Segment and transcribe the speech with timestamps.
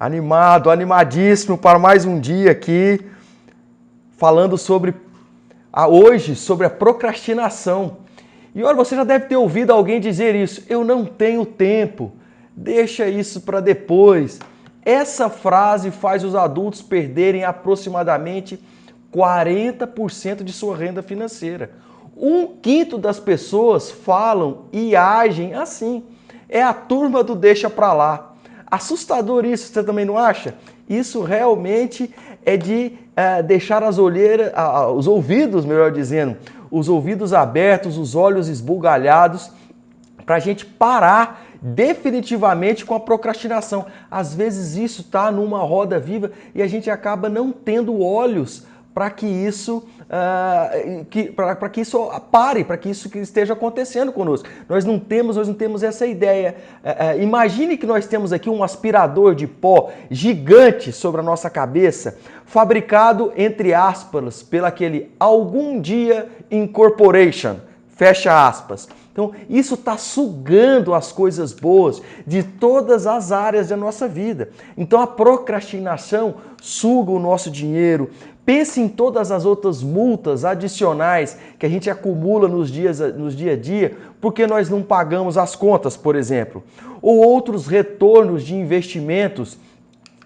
[0.00, 3.04] Animado, animadíssimo para mais um dia aqui,
[4.16, 4.94] falando sobre
[5.72, 7.96] a, hoje sobre a procrastinação.
[8.54, 12.12] E olha, você já deve ter ouvido alguém dizer isso: eu não tenho tempo,
[12.54, 14.38] deixa isso para depois.
[14.84, 18.62] Essa frase faz os adultos perderem aproximadamente
[19.12, 21.72] 40% de sua renda financeira.
[22.16, 26.04] Um quinto das pessoas falam e agem assim.
[26.48, 28.27] É a turma do deixa para lá.
[28.70, 30.54] Assustador isso, você também não acha?
[30.88, 32.14] Isso realmente
[32.44, 34.52] é de é, deixar as olheiras,
[34.94, 36.36] os ouvidos, melhor dizendo,
[36.70, 39.50] os ouvidos abertos, os olhos esbugalhados,
[40.24, 43.86] para a gente parar definitivamente com a procrastinação.
[44.10, 49.10] Às vezes isso está numa roda viva e a gente acaba não tendo olhos para
[49.10, 54.48] que isso uh, que, para que isso pare, para que isso que esteja acontecendo conosco.
[54.68, 56.56] Nós não temos, nós não temos essa ideia.
[56.82, 61.48] Uh, uh, imagine que nós temos aqui um aspirador de pó gigante sobre a nossa
[61.48, 67.56] cabeça, fabricado entre aspas pela aquele algum dia incorporation,
[67.88, 68.88] fecha aspas.
[69.18, 74.50] Então, isso está sugando as coisas boas de todas as áreas da nossa vida.
[74.76, 78.10] Então, a procrastinação suga o nosso dinheiro,
[78.48, 83.52] Pense em todas as outras multas adicionais que a gente acumula nos dias nos dia
[83.52, 86.64] a dia, porque nós não pagamos as contas, por exemplo,
[87.02, 89.58] ou outros retornos de investimentos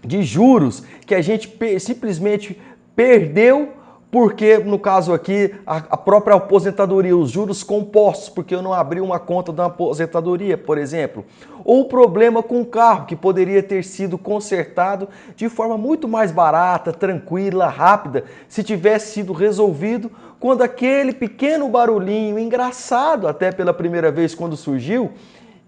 [0.04, 2.56] de juros que a gente simplesmente
[2.94, 3.70] perdeu
[4.12, 9.18] porque, no caso aqui, a, própria aposentadoria, os juros compostos, porque eu não abri uma
[9.18, 11.24] conta da aposentadoria, por exemplo.
[11.64, 16.92] Ou problema com o carro, que poderia ter sido consertado de forma muito mais barata,
[16.92, 24.34] tranquila, rápida, se tivesse sido resolvido quando aquele pequeno barulhinho, engraçado até pela primeira vez
[24.34, 25.12] quando surgiu,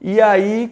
[0.03, 0.71] e aí,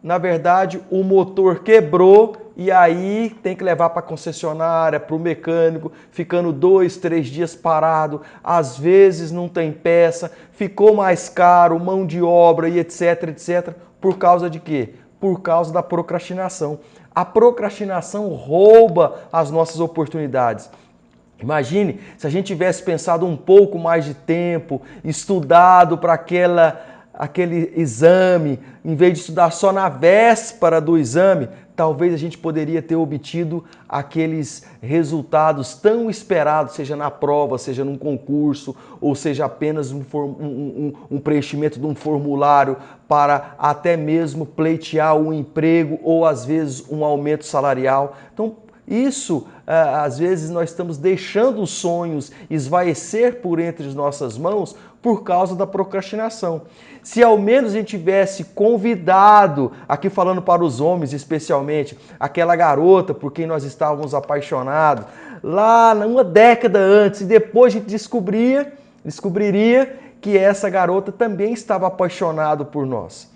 [0.00, 5.18] na verdade, o motor quebrou e aí tem que levar para a concessionária, para o
[5.18, 12.04] mecânico, ficando dois, três dias parado, às vezes não tem peça, ficou mais caro, mão
[12.04, 13.74] de obra e etc, etc.
[13.98, 14.90] Por causa de quê?
[15.18, 16.80] Por causa da procrastinação.
[17.14, 20.68] A procrastinação rouba as nossas oportunidades.
[21.42, 26.89] Imagine se a gente tivesse pensado um pouco mais de tempo, estudado para aquela
[27.20, 32.80] aquele exame, em vez de estudar só na véspera do exame, talvez a gente poderia
[32.80, 39.92] ter obtido aqueles resultados tão esperados, seja na prova, seja num concurso, ou seja apenas
[39.92, 46.46] um, um, um, preenchimento de um formulário para até mesmo pleitear um emprego ou às
[46.46, 48.16] vezes um aumento salarial.
[48.32, 48.56] Então,
[48.90, 54.74] isso, ah, às vezes, nós estamos deixando os sonhos esvaecer por entre as nossas mãos
[55.02, 56.62] por causa da procrastinação.
[57.02, 63.14] Se ao menos a gente tivesse convidado, aqui falando para os homens especialmente, aquela garota
[63.14, 65.06] por quem nós estávamos apaixonados,
[65.42, 68.72] lá uma década antes, e depois a gente descobria,
[69.04, 73.30] descobriria que essa garota também estava apaixonada por nós.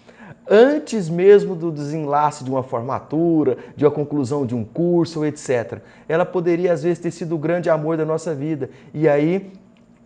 [0.47, 5.79] Antes mesmo do desenlace de uma formatura, de uma conclusão de um curso, etc.
[6.07, 8.69] Ela poderia, às vezes, ter sido o grande amor da nossa vida.
[8.93, 9.51] E aí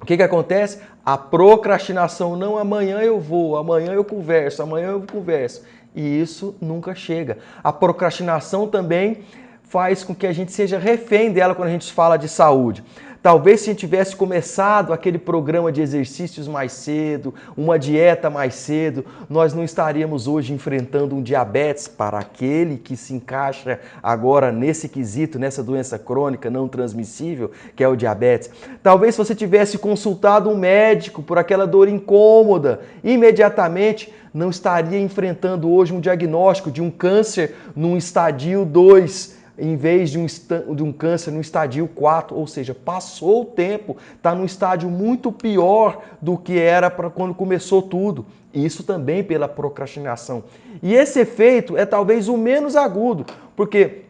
[0.01, 0.81] o que, que acontece?
[1.05, 5.65] A procrastinação, não amanhã eu vou, amanhã eu converso, amanhã eu converso.
[5.95, 7.39] E isso nunca chega.
[7.63, 9.25] A procrastinação também
[9.65, 12.83] faz com que a gente seja refém dela quando a gente fala de saúde.
[13.21, 19.53] Talvez se tivesse começado aquele programa de exercícios mais cedo, uma dieta mais cedo, nós
[19.53, 25.65] não estaríamos hoje enfrentando um diabetes para aquele que se encaixa agora nesse quesito, nessa
[25.65, 28.51] doença crônica não transmissível, que é o diabetes.
[28.85, 35.69] Talvez se você tivesse consultado um médico por aquela dor incômoda, imediatamente não estaria enfrentando
[35.71, 40.27] hoje um diagnóstico de um câncer num estadio 2 em vez de um,
[40.75, 45.33] de um câncer no estadio 4, ou seja, passou o tempo, está num estádio muito
[45.33, 48.25] pior do que era para quando começou tudo.
[48.55, 50.45] Isso também pela procrastinação.
[50.83, 54.03] E esse efeito é talvez o menos agudo, porque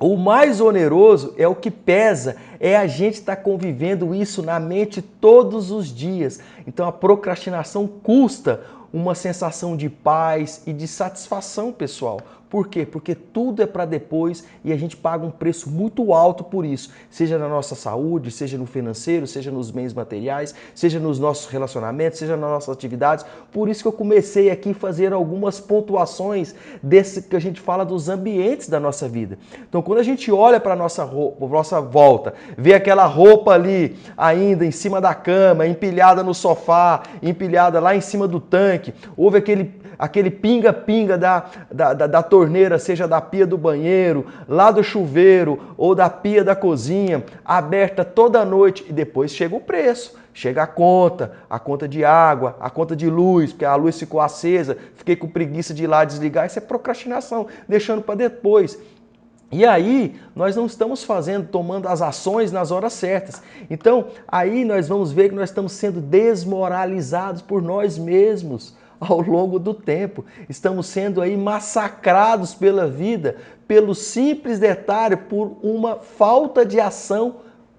[0.00, 4.60] o mais oneroso é o que pesa, é a gente estar tá convivendo isso na
[4.60, 6.40] mente todos os dias.
[6.66, 8.60] Então a procrastinação custa
[8.92, 12.20] uma sensação de paz e de satisfação pessoal.
[12.50, 12.86] Por quê?
[12.86, 16.90] Porque tudo é para depois e a gente paga um preço muito alto por isso,
[17.10, 22.18] seja na nossa saúde, seja no financeiro, seja nos bens materiais, seja nos nossos relacionamentos,
[22.18, 23.24] seja nas nossas atividades.
[23.52, 27.84] Por isso que eu comecei aqui a fazer algumas pontuações desse que a gente fala
[27.84, 29.38] dos ambientes da nossa vida.
[29.68, 31.08] Então, quando a gente olha para a nossa,
[31.40, 37.78] nossa volta, vê aquela roupa ali ainda em cima da cama, empilhada no sofá, empilhada
[37.78, 43.08] lá em cima do tanque, houve aquele aquele pinga-pinga da, da, da, da, torneira, seja
[43.08, 48.86] da pia do banheiro, lá do chuveiro ou da pia da cozinha, aberta toda noite
[48.88, 50.16] e depois chega o preço.
[50.32, 54.20] Chega a conta, a conta de água, a conta de luz, porque a luz ficou
[54.20, 56.46] acesa, fiquei com preguiça de ir lá desligar.
[56.46, 58.78] Isso é procrastinação, deixando para depois.
[59.50, 63.42] E aí, nós não estamos fazendo, tomando as ações nas horas certas.
[63.68, 68.76] Então, aí nós vamos ver que nós estamos sendo desmoralizados por nós mesmos
[69.08, 70.24] ao longo do tempo.
[70.48, 73.36] Estamos sendo aí massacrados pela vida,
[73.66, 77.36] pelo simples detalhe, por uma falta de ação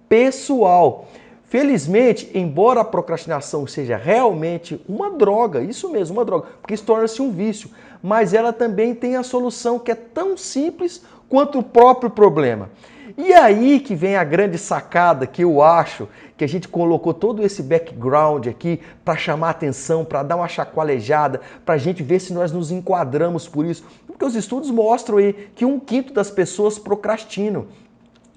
[0.07, 1.07] pessoal.
[1.45, 7.21] Felizmente, embora a procrastinação seja realmente uma droga, isso mesmo, uma droga, porque isso torna-se
[7.23, 7.71] um vício,
[8.03, 12.69] mas ela também tem a solução que é tão simples quanto o próprio problema.
[13.17, 16.07] E aí que vem a grande sacada que eu acho
[16.39, 21.41] que a gente colocou todo esse background aqui para chamar atenção, para dar uma chacoalejada,
[21.65, 23.83] para a gente ver se nós nos enquadramos por isso.
[24.07, 27.67] Porque os estudos mostram aí que um quinto das pessoas procrastinam.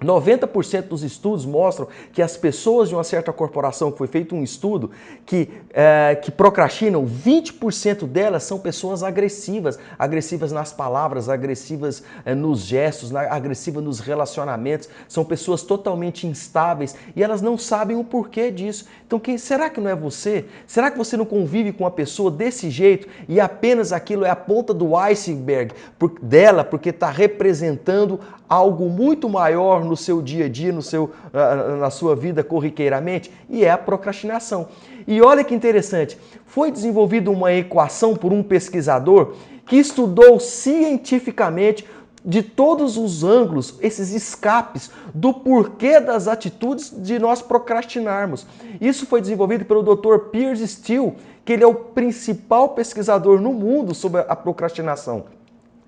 [0.03, 4.43] 90% dos estudos mostram que as pessoas de uma certa corporação, que foi feito um
[4.43, 4.91] estudo,
[5.25, 12.61] que, é, que procrastinam, 20% delas são pessoas agressivas, agressivas nas palavras, agressivas é, nos
[12.61, 18.85] gestos, agressivas nos relacionamentos, são pessoas totalmente instáveis e elas não sabem o porquê disso.
[19.05, 20.45] Então, quem, será que não é você?
[20.65, 24.35] Será que você não convive com uma pessoa desse jeito e apenas aquilo é a
[24.35, 25.73] ponta do iceberg
[26.21, 31.11] dela, porque está representando algo muito maior no seu dia a dia, no seu,
[31.79, 34.67] na sua vida corriqueiramente, e é a procrastinação.
[35.07, 39.33] E olha que interessante, foi desenvolvida uma equação por um pesquisador
[39.65, 41.85] que estudou cientificamente
[42.25, 48.47] de todos os ângulos, esses escapes do porquê das atitudes de nós procrastinarmos.
[48.79, 50.29] Isso foi desenvolvido pelo Dr.
[50.31, 51.13] Piers Steele,
[51.43, 55.25] que ele é o principal pesquisador no mundo sobre a procrastinação.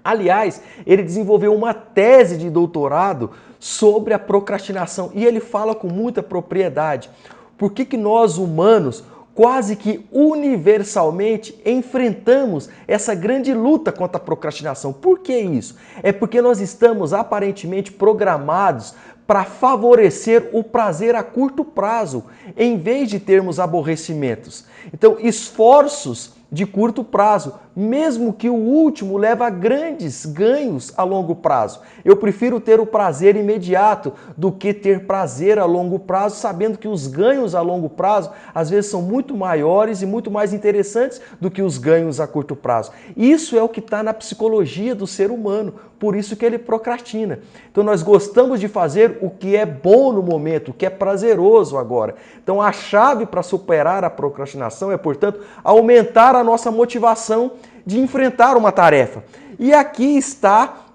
[0.04, 6.22] Aliás, ele desenvolveu uma tese de doutorado sobre a procrastinação e ele fala com muita
[6.22, 7.10] propriedade.
[7.58, 9.04] Por que, que nós humanos
[9.36, 14.94] quase que universalmente enfrentamos essa grande luta contra a procrastinação.
[14.94, 15.76] Por que isso?
[16.02, 18.96] É porque nós estamos aparentemente programados
[19.28, 22.24] para favorecer o prazer a curto prazo,
[22.56, 24.66] em vez de termos aborrecimentos.
[24.94, 31.36] Então, esforços de curto prazo, mesmo que o último leve a grandes ganhos a longo
[31.36, 31.82] prazo.
[32.06, 36.88] Eu prefiro ter o prazer imediato do que ter prazer a longo prazo, sabendo que
[36.88, 41.52] os ganhos a longo prazo às vezes são muito maiores e muito mais interessantes do
[41.52, 42.92] que os ganhos a curto prazo.
[43.18, 47.40] Isso é o que está na psicologia do ser humano, por isso que ele procrastina.
[47.72, 51.78] Então nós gostamos de fazer o que é bom no momento, o que é prazeroso
[51.78, 52.16] agora.
[52.44, 57.54] Então a chave para superar a procrastinação é, portanto, aumentar a nossa motivação
[57.86, 59.24] de enfrentar uma tarefa.
[59.58, 60.86] E aqui está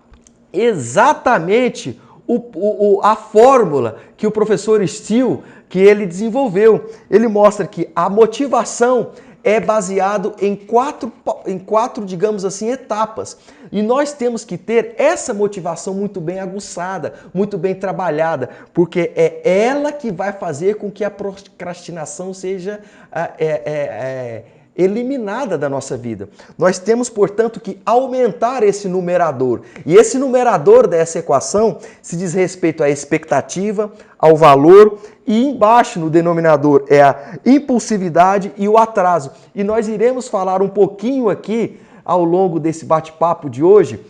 [0.53, 6.91] exatamente o, o, a fórmula que o professor Steele que ele desenvolveu.
[7.09, 11.13] Ele mostra que a motivação é baseado em quatro,
[11.47, 13.37] em quatro, digamos assim, etapas.
[13.73, 19.41] E nós temos que ter essa motivação muito bem aguçada, muito bem trabalhada, porque é
[19.45, 22.81] ela que vai fazer com que a procrastinação seja
[23.13, 24.45] é, é, é,
[24.81, 26.29] eliminada da nossa vida.
[26.57, 29.61] Nós temos, portanto, que aumentar esse numerador.
[29.85, 36.11] E esse numerador dessa equação se diz respeito à expectativa, ao valor e embaixo no
[36.11, 39.31] denominador é a impulsividade e o atraso.
[39.55, 44.01] E nós iremos falar um pouquinho aqui ao longo desse bate-papo de hoje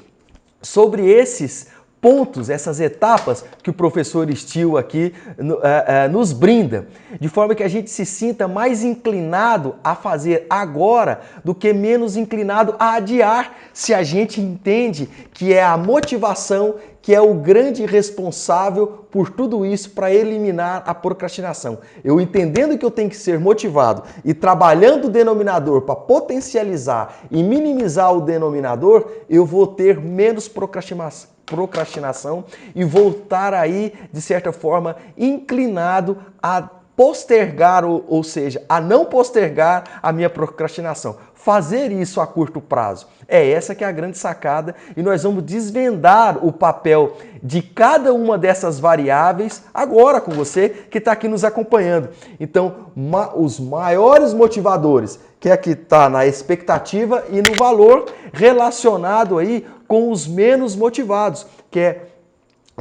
[0.63, 1.69] sobre esses
[2.01, 5.15] pontos, essas etapas que o professor Steele aqui
[5.63, 6.89] é, é, nos brinda,
[7.21, 12.17] de forma que a gente se sinta mais inclinado a fazer agora do que menos
[12.17, 17.87] inclinado a adiar, se a gente entende que é a motivação que é o grande
[17.87, 21.79] responsável por tudo isso para eliminar a procrastinação.
[22.05, 27.43] Eu entendendo que eu tenho que ser motivado e trabalhando o denominador para potencializar e
[27.43, 32.45] minimizar o denominador, eu vou ter menos procrastinação procrastinação
[32.77, 36.63] e voltar aí, de certa forma, inclinado a
[36.95, 41.17] postergar, ou, ou seja, a não postergar a minha procrastinação.
[41.43, 43.07] Fazer isso a curto prazo.
[43.27, 48.13] É essa que é a grande sacada e nós vamos desvendar o papel de cada
[48.13, 52.11] uma dessas variáveis agora com você que está aqui nos acompanhando.
[52.39, 59.39] Então, ma os maiores motivadores, que é que está na expectativa e no valor relacionado
[59.39, 62.10] aí com os menos motivados, que é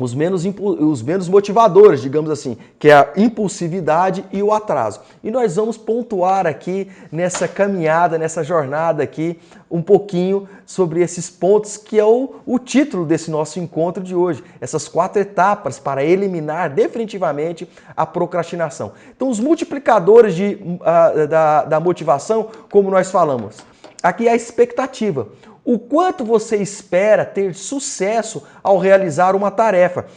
[0.01, 5.01] os menos, os menos motivadores, digamos assim, que é a impulsividade e o atraso.
[5.23, 9.39] E nós vamos pontuar aqui nessa caminhada, nessa jornada aqui,
[9.69, 14.43] um pouquinho sobre esses pontos que é o, o título desse nosso encontro de hoje.
[14.59, 18.93] Essas quatro etapas para eliminar definitivamente a procrastinação.
[19.15, 23.57] Então, os multiplicadores de, uh, da, da motivação, como nós falamos,
[24.01, 25.27] aqui é a expectativa
[25.71, 30.07] o quanto você espera ter sucesso ao realizar uma tarefa.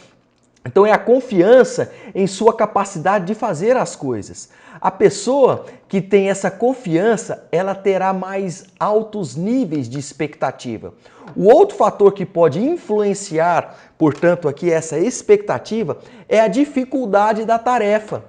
[0.65, 4.49] Então é a confiança em sua capacidade de fazer as coisas.
[4.81, 10.91] A pessoa que tem essa confiança, ela terá mais altos níveis de expectativa.
[11.35, 18.23] O outro fator que pode influenciar, portanto, aqui essa expectativa é a dificuldade da tarefa.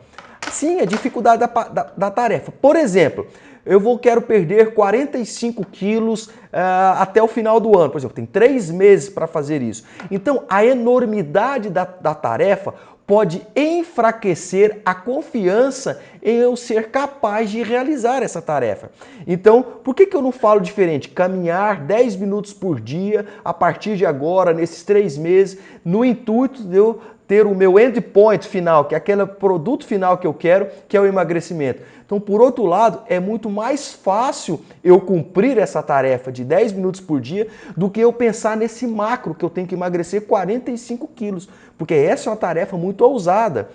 [0.53, 2.53] Sim, a dificuldade da, da, da tarefa.
[2.53, 3.27] Por exemplo,
[3.67, 7.91] eu vou quero perder 45 quilos uh, até o final do ano.
[7.91, 9.85] Por exemplo, tem três meses para fazer isso.
[10.11, 12.75] Então, a enormidade da, da tarefa
[13.07, 18.91] pode enfraquecer a confiança em eu ser capaz de realizar essa tarefa.
[19.27, 21.11] Então, por que, que eu não falo diferente?
[21.11, 26.77] Caminhar 10 minutos por dia a partir de agora, nesses três meses, no intuito de
[26.77, 30.97] eu ter o meu endpoint final, que é aquele produto final que eu quero, que
[30.97, 31.83] é o emagrecimento.
[32.05, 37.01] Então, por outro lado, é muito mais fácil eu cumprir essa tarefa de 10 minutos
[37.01, 41.49] por dia do que eu pensar nesse macro que eu tenho que emagrecer 45 quilos,
[41.79, 43.71] porque essa é uma tarefa muito ousada.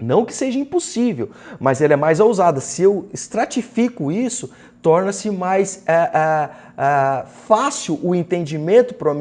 [0.00, 1.30] Não que seja impossível,
[1.60, 2.60] mas ela é mais ousada.
[2.60, 4.50] Se eu estratifico isso,
[4.82, 9.14] torna-se mais é, é, é, fácil o entendimento para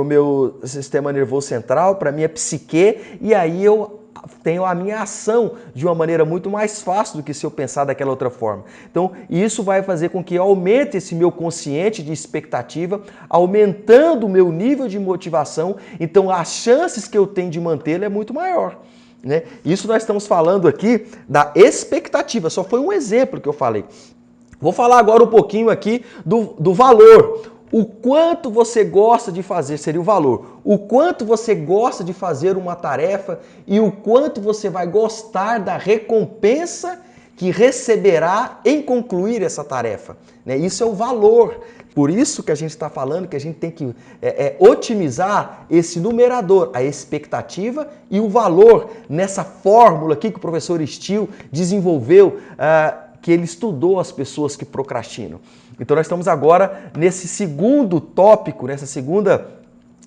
[0.00, 4.00] o meu sistema nervoso central, para a minha psique, e aí eu
[4.42, 7.84] tenho a minha ação de uma maneira muito mais fácil do que se eu pensar
[7.84, 8.64] daquela outra forma.
[8.90, 14.50] Então, isso vai fazer com que aumente esse meu consciente de expectativa, aumentando o meu
[14.50, 18.78] nível de motivação, então as chances que eu tenho de mantê-lo é muito maior.
[19.22, 19.42] Né?
[19.64, 23.84] Isso nós estamos falando aqui da expectativa, só foi um exemplo que eu falei.
[24.60, 27.55] Vou falar agora um pouquinho aqui do, do valor.
[27.78, 30.60] O quanto você gosta de fazer seria o valor.
[30.64, 35.76] O quanto você gosta de fazer uma tarefa e o quanto você vai gostar da
[35.76, 36.98] recompensa
[37.36, 40.16] que receberá em concluir essa tarefa.
[40.42, 40.56] Né?
[40.56, 41.60] Isso é o valor.
[41.94, 45.66] Por isso que a gente está falando que a gente tem que é, é, otimizar
[45.68, 52.38] esse numerador, a expectativa e o valor nessa fórmula aqui que o professor Steele desenvolveu.
[52.52, 55.40] Uh, que ele estudou as pessoas que procrastinam.
[55.78, 59.56] Então nós estamos agora nesse segundo tópico, nessa segunda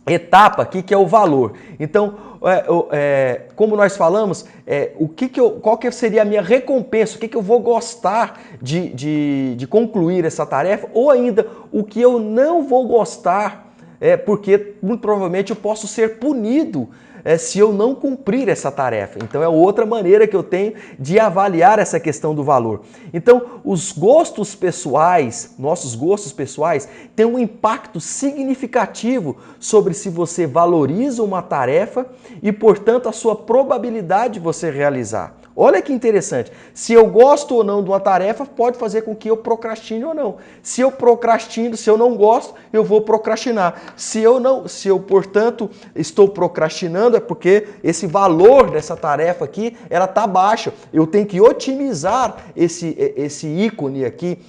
[0.08, 1.54] etapa aqui que é o valor.
[1.80, 6.26] Então, é, é, como nós falamos, é, o que, que eu, qual que seria a
[6.26, 11.12] minha recompensa, o que, que eu vou gostar de, de, de concluir essa tarefa, ou
[11.12, 13.69] ainda o que eu não vou gostar,
[14.00, 16.90] é, porque muito provavelmente eu posso ser punido
[17.24, 19.20] é, se eu não cumprir essa tarefa.
[19.22, 22.82] Então é outra maneira que eu tenho de avaliar essa questão do valor.
[23.14, 31.24] Então, os gostos pessoais, nossos gostos pessoais, têm um impacto significativo sobre se você valoriza
[31.24, 32.06] uma tarefa
[32.42, 35.39] e, portanto, a sua probabilidade de você realizar.
[35.62, 36.54] Olha que interessante.
[36.74, 40.14] Se eu gosto ou não de uma tarefa, pode fazer com que eu procrastine ou
[40.14, 40.38] não.
[40.64, 43.94] Se eu procrastino, se eu não gosto, eu vou procrastinar.
[43.98, 49.76] Se eu não, se eu, portanto, estou procrastinando, é porque esse valor dessa tarefa aqui,
[49.90, 50.72] ela tá baixo.
[50.94, 54.40] Eu tenho que otimizar esse esse ícone aqui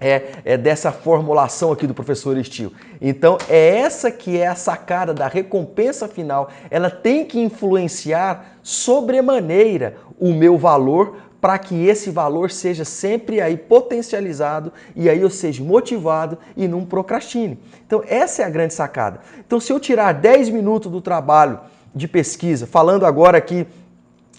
[0.00, 2.72] é, é, dessa formulação aqui do professor Estilo.
[3.00, 6.48] Então, é essa que é a sacada da recompensa final.
[6.70, 13.56] Ela tem que influenciar sobremaneira o meu valor para que esse valor seja sempre aí
[13.56, 17.58] potencializado e aí eu seja motivado e não procrastine.
[17.86, 19.20] Então, essa é a grande sacada.
[19.46, 21.58] Então, se eu tirar 10 minutos do trabalho
[21.94, 23.66] de pesquisa, falando agora aqui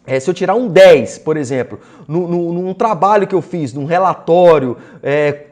[0.06, 3.72] é, se eu tirar um 10, por exemplo, no, no, num trabalho que eu fiz,
[3.72, 5.46] num relatório, é,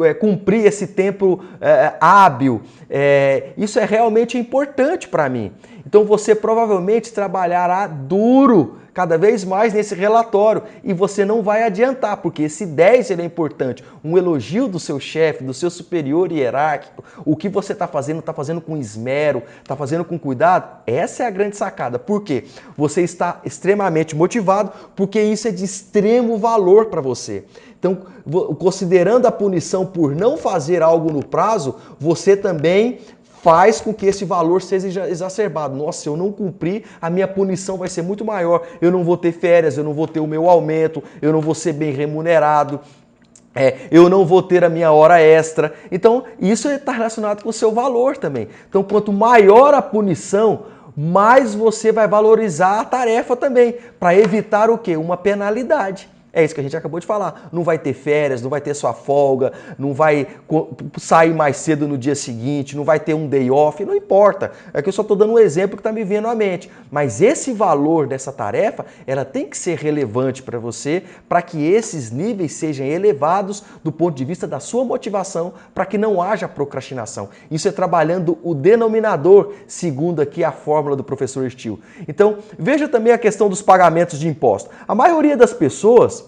[0.00, 5.52] é, cumprir esse tempo é, hábil, é, isso é realmente importante para mim.
[5.94, 12.16] Então você provavelmente trabalhará duro cada vez mais nesse relatório e você não vai adiantar,
[12.16, 13.84] porque esse 10 ele é importante.
[14.02, 18.32] Um elogio do seu chefe, do seu superior hierárquico, o que você está fazendo, está
[18.32, 21.96] fazendo com esmero, está fazendo com cuidado, essa é a grande sacada.
[21.96, 22.42] Por quê?
[22.76, 27.44] Você está extremamente motivado, porque isso é de extremo valor para você.
[27.78, 27.98] Então,
[28.58, 33.00] considerando a punição por não fazer algo no prazo, você também
[33.44, 35.76] faz com que esse valor seja exacerbado.
[35.76, 38.66] Nossa, se eu não cumprir, a minha punição vai ser muito maior.
[38.80, 41.54] Eu não vou ter férias, eu não vou ter o meu aumento, eu não vou
[41.54, 42.80] ser bem remunerado.
[43.54, 45.74] É, eu não vou ter a minha hora extra.
[45.92, 48.48] Então, isso está relacionado com o seu valor também.
[48.66, 50.62] Então, quanto maior a punição,
[50.96, 54.96] mais você vai valorizar a tarefa também, para evitar o quê?
[54.96, 56.08] Uma penalidade.
[56.34, 57.48] É isso que a gente acabou de falar.
[57.52, 60.26] Não vai ter férias, não vai ter sua folga, não vai
[60.98, 64.50] sair mais cedo no dia seguinte, não vai ter um day off, não importa.
[64.72, 66.68] É que eu só estou dando um exemplo que está me vindo à mente.
[66.90, 72.10] Mas esse valor dessa tarefa, ela tem que ser relevante para você, para que esses
[72.10, 77.28] níveis sejam elevados do ponto de vista da sua motivação, para que não haja procrastinação.
[77.48, 81.78] Isso é trabalhando o denominador, segundo aqui a fórmula do professor Steele.
[82.08, 84.70] Então, veja também a questão dos pagamentos de imposto.
[84.88, 86.23] A maioria das pessoas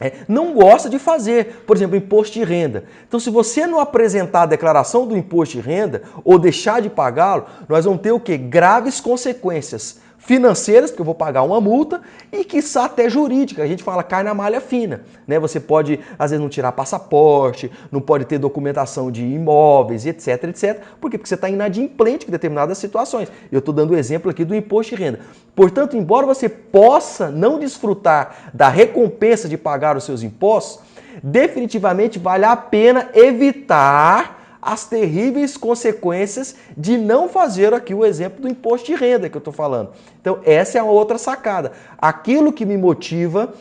[0.00, 2.84] é, não gosta de fazer, por exemplo, imposto de renda.
[3.06, 7.46] Então, se você não apresentar a declaração do imposto de renda ou deixar de pagá-lo,
[7.68, 8.36] nós vamos ter o que?
[8.36, 12.00] Graves consequências financeiras, porque eu vou pagar uma multa,
[12.32, 13.62] e que até jurídica.
[13.62, 15.02] A gente fala cai na malha fina.
[15.26, 15.38] Né?
[15.38, 20.80] Você pode, às vezes, não tirar passaporte, não pode ter documentação de imóveis, etc, etc.
[21.00, 21.18] Por quê?
[21.18, 23.30] Porque você está inadimplente em determinadas situações.
[23.52, 25.20] Eu estou dando o exemplo aqui do imposto de renda.
[25.54, 30.82] Portanto, embora você possa não desfrutar da recompensa de pagar os seus impostos,
[31.22, 38.48] definitivamente vale a pena evitar as terríveis consequências de não fazer aqui o exemplo do
[38.48, 39.90] imposto de renda que eu estou falando.
[40.20, 41.72] Então, essa é a outra sacada.
[41.98, 43.52] Aquilo que me motiva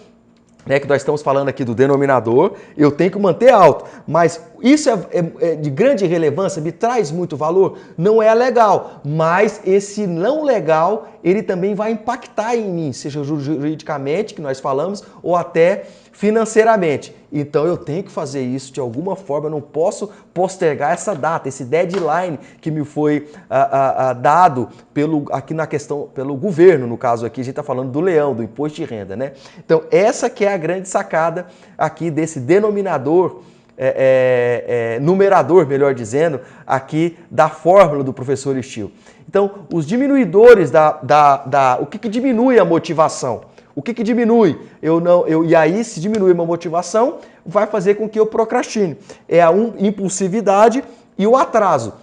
[0.65, 3.85] né, que nós estamos falando aqui do denominador, eu tenho que manter alto.
[4.07, 7.77] Mas isso é, é, é, de grande relevância, me traz muito valor?
[7.97, 14.33] Não é legal, mas esse não legal, ele também vai impactar em mim, seja juridicamente,
[14.33, 17.13] que nós falamos, ou até financeiramente.
[17.31, 21.49] Então eu tenho que fazer isso de alguma forma, eu não posso postergar essa data,
[21.49, 26.97] esse deadline que me foi ah, ah, dado pelo, aqui na questão, pelo governo, no
[26.97, 29.33] caso aqui, a gente está falando do leão, do imposto de renda, né?
[29.57, 33.41] Então essa que é a grande sacada aqui desse denominador
[33.75, 38.93] é, é, é, numerador, melhor dizendo, aqui da fórmula do professor Steele.
[39.27, 43.41] Então, os diminuidores da, da, da o que, que diminui a motivação?
[43.75, 44.59] O que, que diminui?
[44.81, 48.97] Eu não, eu, e aí, se diminui a motivação, vai fazer com que eu procrastine.
[49.27, 50.83] É a um, impulsividade
[51.17, 51.93] e o atraso.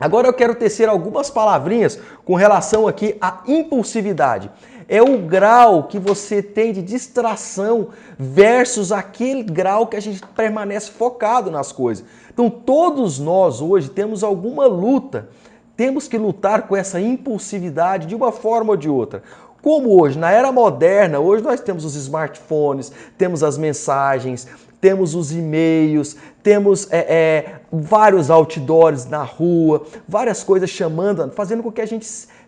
[0.00, 4.50] Agora eu quero tecer algumas palavrinhas com relação aqui à impulsividade.
[4.88, 10.90] É o grau que você tem de distração versus aquele grau que a gente permanece
[10.90, 12.04] focado nas coisas.
[12.32, 15.28] Então todos nós hoje temos alguma luta,
[15.76, 19.22] temos que lutar com essa impulsividade de uma forma ou de outra.
[19.62, 24.48] Como hoje, na era moderna, hoje nós temos os smartphones, temos as mensagens,
[24.80, 31.70] temos os e-mails, temos é, é, vários outdoors na rua, várias coisas chamando, fazendo com
[31.70, 32.04] que a gente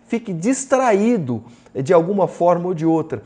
[0.07, 1.41] fique distraído
[1.73, 3.23] de alguma forma ou de outra.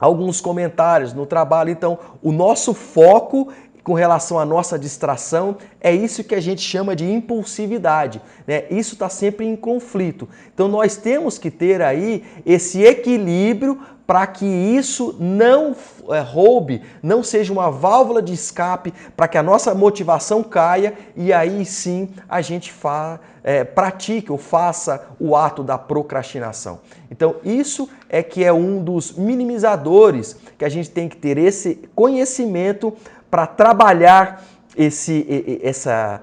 [0.00, 3.48] Alguns comentários no trabalho, então, o nosso foco
[3.82, 8.22] com relação à nossa distração, é isso que a gente chama de impulsividade.
[8.46, 8.64] Né?
[8.70, 10.28] Isso está sempre em conflito.
[10.54, 15.74] Então nós temos que ter aí esse equilíbrio para que isso não
[16.10, 21.32] é, roube, não seja uma válvula de escape, para que a nossa motivação caia e
[21.32, 26.80] aí sim a gente fa, é, pratique ou faça o ato da procrastinação.
[27.10, 31.88] Então, isso é que é um dos minimizadores que a gente tem que ter esse
[31.94, 32.92] conhecimento
[33.32, 34.44] para trabalhar
[34.76, 36.20] esse, essa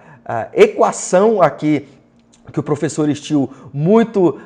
[0.54, 1.88] equação aqui
[2.54, 4.40] que o professor Steele muito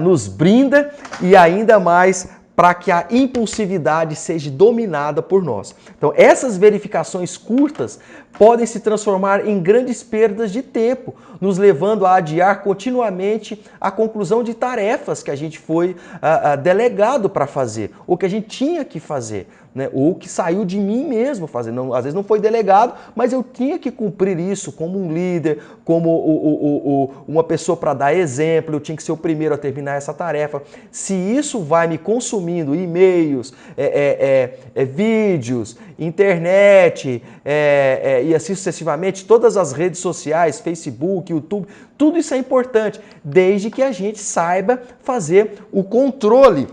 [0.00, 5.74] nos brinda e ainda mais para que a impulsividade seja dominada por nós.
[5.98, 7.98] Então, essas verificações curtas
[8.38, 14.42] podem se transformar em grandes perdas de tempo, nos levando a adiar continuamente a conclusão
[14.42, 18.84] de tarefas que a gente foi uh, delegado para fazer, ou que a gente tinha
[18.84, 19.90] que fazer né?
[19.92, 21.72] ou que saiu de mim mesmo fazer.
[21.72, 25.60] Não, às vezes não foi delegado, mas eu tinha que cumprir isso como um líder,
[25.84, 29.54] como o, o, o, uma pessoa para dar exemplo, eu tinha que ser o primeiro
[29.54, 30.62] a terminar essa tarefa.
[30.90, 38.34] Se isso vai me consumindo e-mails, é, é, é, é vídeos, internet é, é, e
[38.34, 43.92] assim sucessivamente, todas as redes sociais, Facebook, YouTube, tudo isso é importante, desde que a
[43.92, 46.68] gente saiba fazer o controle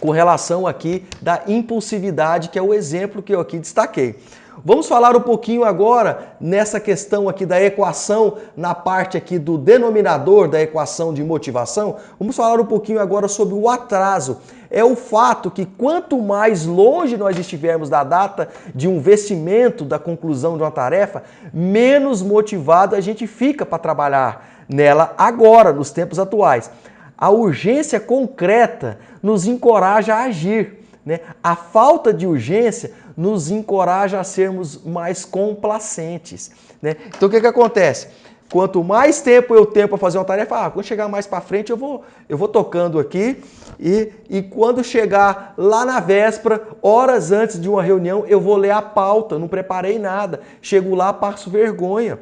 [0.00, 4.16] com relação aqui da impulsividade, que é o exemplo que eu aqui destaquei.
[4.64, 10.48] Vamos falar um pouquinho agora nessa questão aqui da equação, na parte aqui do denominador
[10.48, 11.96] da equação de motivação.
[12.18, 14.38] Vamos falar um pouquinho agora sobre o atraso.
[14.70, 19.98] É o fato que quanto mais longe nós estivermos da data de um vestimento, da
[19.98, 26.18] conclusão de uma tarefa, menos motivado a gente fica para trabalhar nela agora, nos tempos
[26.18, 26.70] atuais.
[27.16, 30.82] A urgência concreta nos encoraja a agir.
[31.04, 31.20] Né?
[31.42, 36.50] A falta de urgência nos encoraja a sermos mais complacentes.
[36.82, 36.96] Né?
[37.08, 38.08] Então o que, que acontece?
[38.50, 41.70] Quanto mais tempo eu tenho para fazer uma tarefa, ah, quando chegar mais para frente
[41.70, 43.42] eu vou, eu vou tocando aqui
[43.78, 48.70] e, e quando chegar lá na véspera, horas antes de uma reunião, eu vou ler
[48.70, 50.40] a pauta, não preparei nada.
[50.62, 52.20] Chego lá, passo vergonha.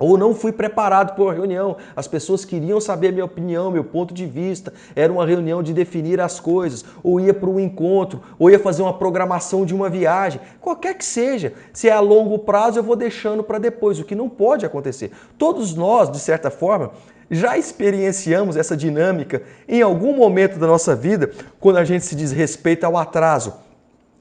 [0.00, 1.76] Ou não fui preparado para uma reunião.
[1.96, 4.72] As pessoas queriam saber a minha opinião, meu ponto de vista.
[4.94, 6.84] Era uma reunião de definir as coisas.
[7.02, 10.40] Ou ia para um encontro, ou ia fazer uma programação de uma viagem.
[10.60, 11.52] Qualquer que seja.
[11.72, 15.10] Se é a longo prazo, eu vou deixando para depois, o que não pode acontecer.
[15.36, 16.92] Todos nós, de certa forma,
[17.30, 21.30] já experienciamos essa dinâmica em algum momento da nossa vida,
[21.60, 23.52] quando a gente se diz respeito ao atraso.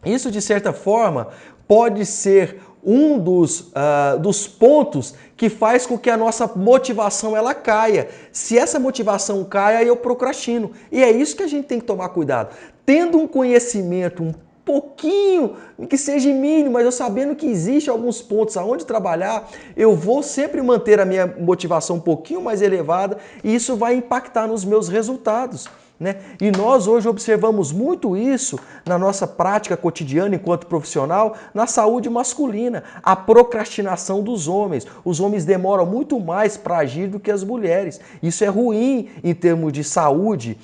[0.05, 1.29] Isso, de certa forma,
[1.67, 7.53] pode ser um dos, uh, dos pontos que faz com que a nossa motivação ela
[7.53, 8.07] caia.
[8.31, 10.71] Se essa motivação caia, eu procrastino.
[10.89, 12.55] E é isso que a gente tem que tomar cuidado.
[12.85, 15.55] Tendo um conhecimento um pouquinho,
[15.89, 20.61] que seja mínimo, mas eu sabendo que existe alguns pontos aonde trabalhar, eu vou sempre
[20.61, 25.67] manter a minha motivação um pouquinho mais elevada e isso vai impactar nos meus resultados.
[25.99, 26.17] Né?
[26.39, 32.83] E nós hoje observamos muito isso na nossa prática cotidiana enquanto profissional na saúde masculina,
[33.01, 34.85] a procrastinação dos homens.
[35.03, 37.99] Os homens demoram muito mais para agir do que as mulheres.
[38.21, 40.55] Isso é ruim em termos de saúde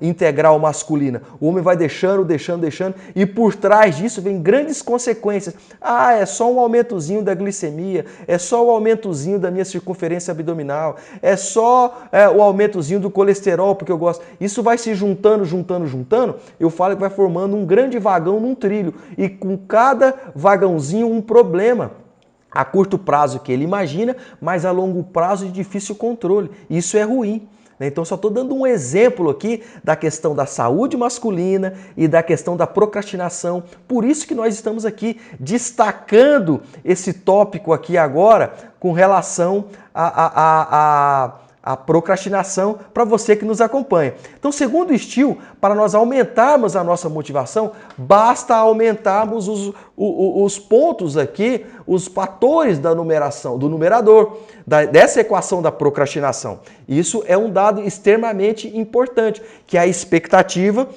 [0.00, 1.22] integral masculina.
[1.40, 5.54] O homem vai deixando, deixando, deixando, e por trás disso vem grandes consequências.
[5.80, 10.32] Ah, é só um aumentozinho da glicemia, é só o um aumentozinho da minha circunferência
[10.32, 15.44] abdominal, é só é, o aumentozinho do colesterol, porque eu gosto isso vai se juntando,
[15.44, 16.36] juntando, juntando.
[16.58, 18.94] Eu falo que vai formando um grande vagão num trilho.
[19.16, 21.92] E com cada vagãozinho um problema
[22.50, 26.50] a curto prazo que ele imagina, mas a longo prazo de difícil controle.
[26.68, 27.46] Isso é ruim.
[27.78, 27.86] Né?
[27.86, 32.56] Então, só estou dando um exemplo aqui da questão da saúde masculina e da questão
[32.56, 33.62] da procrastinação.
[33.86, 40.26] Por isso que nós estamos aqui destacando esse tópico aqui agora com relação a, a,
[40.26, 41.32] a, a
[41.68, 44.14] a procrastinação para você que nos acompanha.
[44.38, 50.58] Então, segundo o Steel, para nós aumentarmos a nossa motivação, basta aumentarmos os, os, os
[50.58, 56.60] pontos aqui, os fatores da numeração, do numerador, da, dessa equação da procrastinação.
[56.88, 60.88] Isso é um dado extremamente importante, que é a expectativa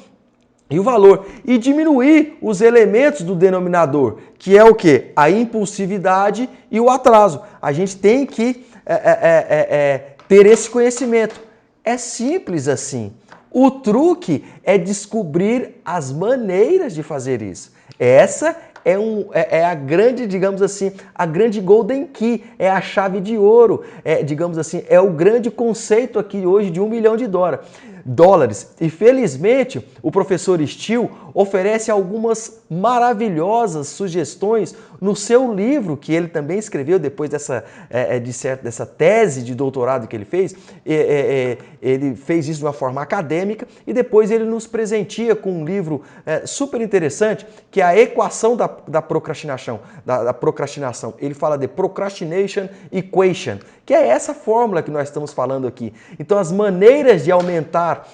[0.69, 5.11] e o valor e diminuir os elementos do denominador, que é o que?
[5.17, 7.41] A impulsividade e o atraso.
[7.61, 11.41] A gente tem que é, é, é, ter esse conhecimento.
[11.83, 13.11] É simples assim.
[13.51, 17.73] O truque é descobrir as maneiras de fazer isso.
[17.99, 22.79] Essa é, um, é, é, a grande, digamos assim, a grande golden key, é a
[22.79, 27.17] chave de ouro, é, digamos assim, é o grande conceito aqui hoje de um milhão
[27.17, 27.65] de dólares
[28.05, 28.73] dólares.
[28.79, 36.59] E felizmente, o professor Steele oferece algumas maravilhosas sugestões no seu livro, que ele também
[36.59, 40.55] escreveu depois dessa, é, é de certo, dessa tese de doutorado que ele fez.
[40.85, 45.51] É, é, ele fez isso de uma forma acadêmica e depois ele nos presentia com
[45.51, 51.15] um livro é, super interessante, que é a equação da, da procrastinação, da, da procrastinação.
[51.19, 53.57] Ele fala de procrastination equation,
[53.91, 55.93] que é essa fórmula que nós estamos falando aqui.
[56.17, 58.07] Então, as maneiras de aumentar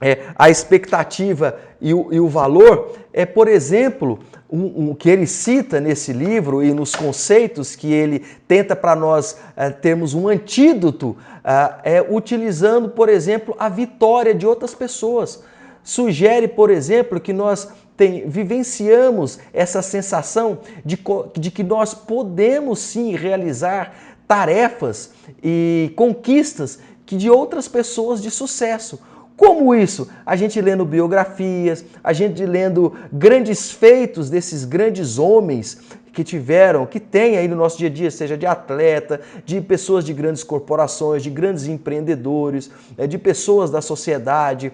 [0.00, 4.18] é, a expectativa e o, e o, valor é, por exemplo,
[4.50, 9.38] um, um, que ele cita nesse livro e nos conceitos que ele tenta para nós
[9.56, 15.44] é, termos um antídoto, é, é utilizando, por exemplo, a vitória de outras pessoas.
[15.84, 20.98] Sugere, por exemplo, que nós tem, vivenciamos essa sensação de,
[21.38, 23.94] de que nós podemos sim realizar
[24.26, 25.10] tarefas
[25.42, 29.00] e conquistas que de outras pessoas de sucesso.
[29.36, 30.08] Como isso?
[30.24, 35.80] A gente lendo biografias, a gente lendo grandes feitos desses grandes homens
[36.12, 40.04] que tiveram, que tem aí no nosso dia a dia, seja de atleta, de pessoas
[40.04, 44.72] de grandes corporações, de grandes empreendedores, né, de pessoas da sociedade,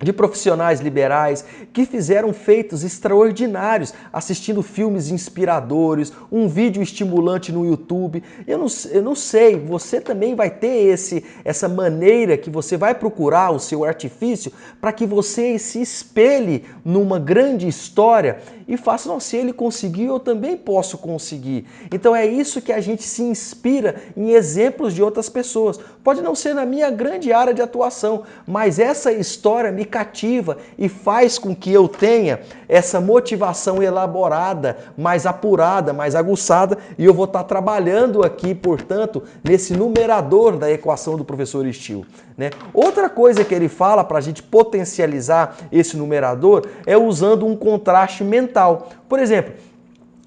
[0.00, 8.22] de profissionais liberais que fizeram feitos extraordinários, assistindo filmes inspiradores, um vídeo estimulante no YouTube.
[8.46, 12.94] Eu não, eu não sei, você também vai ter esse essa maneira que você vai
[12.94, 19.18] procurar o seu artifício para que você se espelhe numa grande história e faça, não,
[19.18, 21.66] se ele conseguiu, eu também posso conseguir.
[21.90, 25.80] Então é isso que a gente se inspira em exemplos de outras pessoas.
[26.04, 30.88] Pode não ser na minha grande área de atuação, mas essa história me cativa e
[30.88, 37.24] faz com que eu tenha essa motivação elaborada, mais apurada, mais aguçada, e eu vou
[37.24, 42.06] estar trabalhando aqui, portanto, nesse numerador da equação do professor Steele.
[42.36, 42.50] Né?
[42.72, 48.22] Outra coisa que ele fala para a gente potencializar esse numerador é usando um contraste
[48.22, 48.90] mental.
[49.08, 49.54] Por exemplo,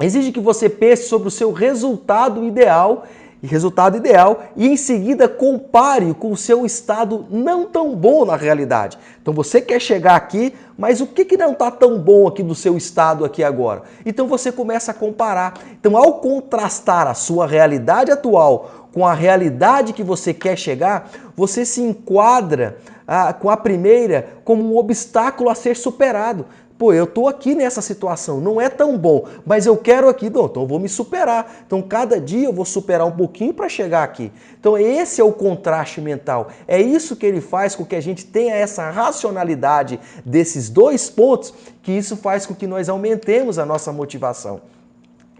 [0.02, 3.06] exige que você pense sobre o seu resultado ideal
[3.48, 9.00] resultado ideal, e em seguida compare com o seu estado não tão bom na realidade.
[9.22, 12.54] Então você quer chegar aqui, mas o que, que não está tão bom aqui do
[12.54, 13.84] seu estado aqui agora?
[14.06, 15.56] Então você começa a comparar.
[15.80, 21.66] Então ao contrastar a sua realidade atual com a realidade que você quer chegar, você
[21.66, 22.78] se enquadra
[23.08, 26.46] ah, com a primeira como um obstáculo a ser superado.
[26.82, 30.50] Pô, eu tô aqui nessa situação, não é tão bom, mas eu quero aqui, então
[30.56, 31.62] eu vou me superar.
[31.68, 34.32] Então cada dia eu vou superar um pouquinho para chegar aqui.
[34.60, 36.48] Então esse é o contraste mental.
[36.68, 41.54] É isso que ele faz com que a gente tenha essa racionalidade desses dois pontos,
[41.84, 44.60] que isso faz com que nós aumentemos a nossa motivação.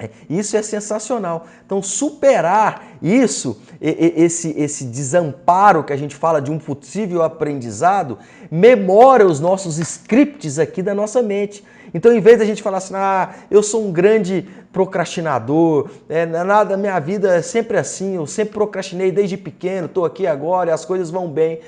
[0.02, 1.46] É, isso é sensacional.
[1.64, 8.18] Então, superar isso, esse, esse desamparo que a gente fala de um possível aprendizado,
[8.50, 11.64] memora os nossos scripts aqui da nossa mente.
[11.94, 16.76] Então, em vez da gente falar assim, ah, eu sou um grande procrastinador, é, nada,
[16.76, 20.84] minha vida é sempre assim, eu sempre procrastinei desde pequeno, estou aqui agora e as
[20.84, 21.60] coisas vão bem.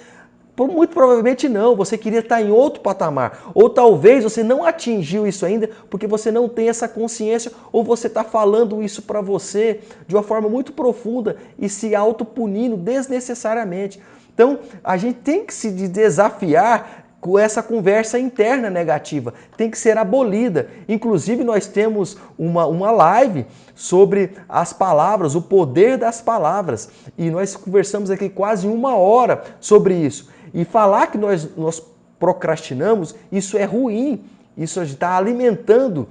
[0.56, 3.52] Muito provavelmente não, você queria estar em outro patamar.
[3.56, 8.06] Ou talvez você não atingiu isso ainda porque você não tem essa consciência, ou você
[8.06, 14.00] está falando isso para você de uma forma muito profunda e se autopunindo desnecessariamente.
[14.34, 19.34] Então, a gente tem que se desafiar com essa conversa interna negativa.
[19.56, 20.68] Tem que ser abolida.
[20.90, 26.90] Inclusive, nós temos uma, uma live sobre as palavras, o poder das palavras.
[27.18, 30.34] E nós conversamos aqui quase uma hora sobre isso.
[30.54, 31.82] E falar que nós, nós
[32.20, 34.24] procrastinamos, isso é ruim.
[34.56, 36.08] Isso está alimentando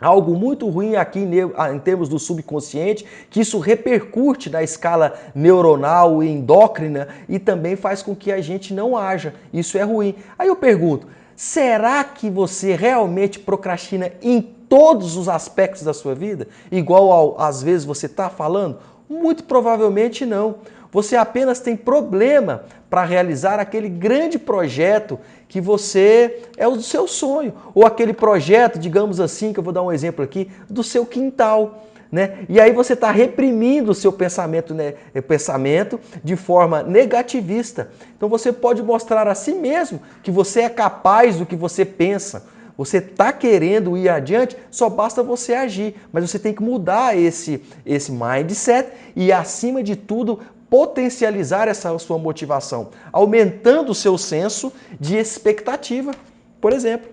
[0.00, 6.28] algo muito ruim aqui em termos do subconsciente, que isso repercute na escala neuronal e
[6.28, 9.34] endócrina e também faz com que a gente não haja.
[9.52, 10.14] Isso é ruim.
[10.38, 16.46] Aí eu pergunto, será que você realmente procrastina em todos os aspectos da sua vida,
[16.70, 18.78] igual ao, às vezes você está falando?
[19.08, 20.56] Muito provavelmente não.
[20.92, 27.54] Você apenas tem problema para realizar aquele grande projeto que você é o seu sonho,
[27.72, 31.86] ou aquele projeto, digamos assim, que eu vou dar um exemplo aqui, do seu quintal.
[32.10, 32.44] Né?
[32.48, 34.94] E aí você está reprimindo o seu pensamento, né,
[35.28, 37.90] pensamento de forma negativista.
[38.16, 42.44] Então você pode mostrar a si mesmo que você é capaz do que você pensa.
[42.76, 45.94] Você está querendo ir adiante, só basta você agir.
[46.10, 52.16] Mas você tem que mudar esse, esse mindset e, acima de tudo, potencializar essa sua
[52.16, 56.12] motivação, aumentando o seu senso de expectativa.
[56.60, 57.10] Por exemplo,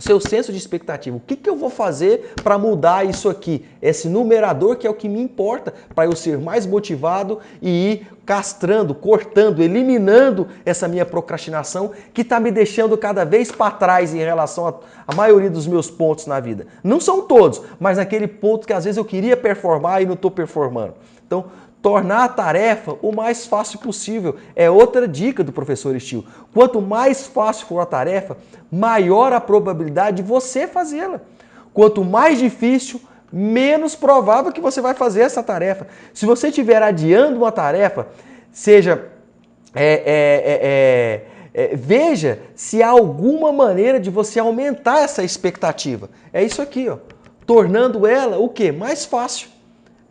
[0.00, 1.16] seu senso de expectativa.
[1.16, 3.64] O que, que eu vou fazer para mudar isso aqui?
[3.82, 8.06] Esse numerador que é o que me importa para eu ser mais motivado e ir
[8.24, 14.18] castrando, cortando, eliminando essa minha procrastinação que está me deixando cada vez para trás em
[14.18, 16.66] relação à maioria dos meus pontos na vida.
[16.82, 20.30] Não são todos, mas aquele ponto que às vezes eu queria performar e não estou
[20.30, 20.94] performando.
[21.26, 21.44] Então,
[21.82, 24.36] tornar a tarefa o mais fácil possível.
[24.54, 26.26] É outra dica do professor Steele.
[26.52, 28.36] Quanto mais fácil for a tarefa,
[28.70, 31.20] maior a probabilidade de você fazê-la.
[31.72, 33.00] Quanto mais difícil,
[33.32, 35.86] menos provável que você vai fazer essa tarefa.
[36.12, 38.08] Se você estiver adiando uma tarefa,
[38.52, 39.08] seja
[39.74, 41.22] é,
[41.54, 46.10] é, é, veja se há alguma maneira de você aumentar essa expectativa.
[46.32, 46.98] É isso aqui, ó,
[47.46, 48.72] tornando ela o que?
[48.72, 49.49] Mais fácil.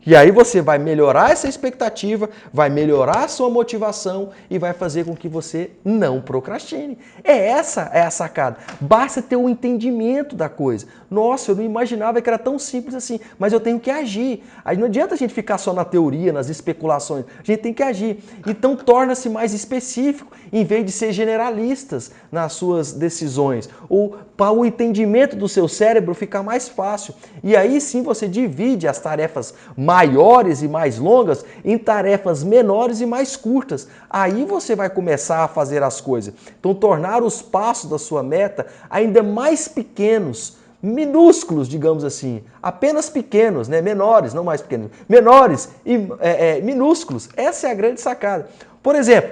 [0.09, 5.05] E aí você vai melhorar essa expectativa, vai melhorar a sua motivação e vai fazer
[5.05, 6.97] com que você não procrastine.
[7.23, 8.57] É essa é a sacada.
[8.81, 10.87] Basta ter um entendimento da coisa.
[11.11, 14.43] Nossa, eu não imaginava que era tão simples assim, mas eu tenho que agir.
[14.65, 17.25] Aí não adianta a gente ficar só na teoria, nas especulações.
[17.37, 18.23] A gente tem que agir.
[18.47, 23.69] Então torna-se mais específico, em vez de ser generalistas nas suas decisões.
[23.87, 27.13] Ou para o entendimento do seu cérebro ficar mais fácil.
[27.43, 29.53] E aí sim você divide as tarefas
[29.99, 33.87] maiores e mais longas em tarefas menores e mais curtas.
[34.09, 36.33] Aí você vai começar a fazer as coisas.
[36.57, 43.67] Então, tornar os passos da sua meta ainda mais pequenos, minúsculos, digamos assim, apenas pequenos,
[43.67, 43.81] né?
[43.81, 47.27] menores, não mais pequenos, menores e é, é, minúsculos.
[47.35, 48.47] Essa é a grande sacada.
[48.81, 49.31] Por exemplo,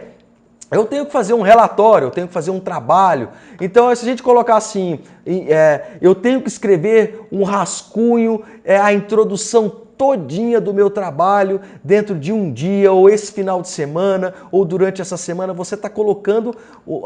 [0.69, 3.30] eu tenho que fazer um relatório, eu tenho que fazer um trabalho.
[3.60, 8.91] Então, se a gente colocar assim, é, eu tenho que escrever um rascunho, é, a
[8.93, 14.63] introdução todinha do meu trabalho dentro de um dia, ou esse final de semana, ou
[14.63, 16.56] durante essa semana, você está colocando,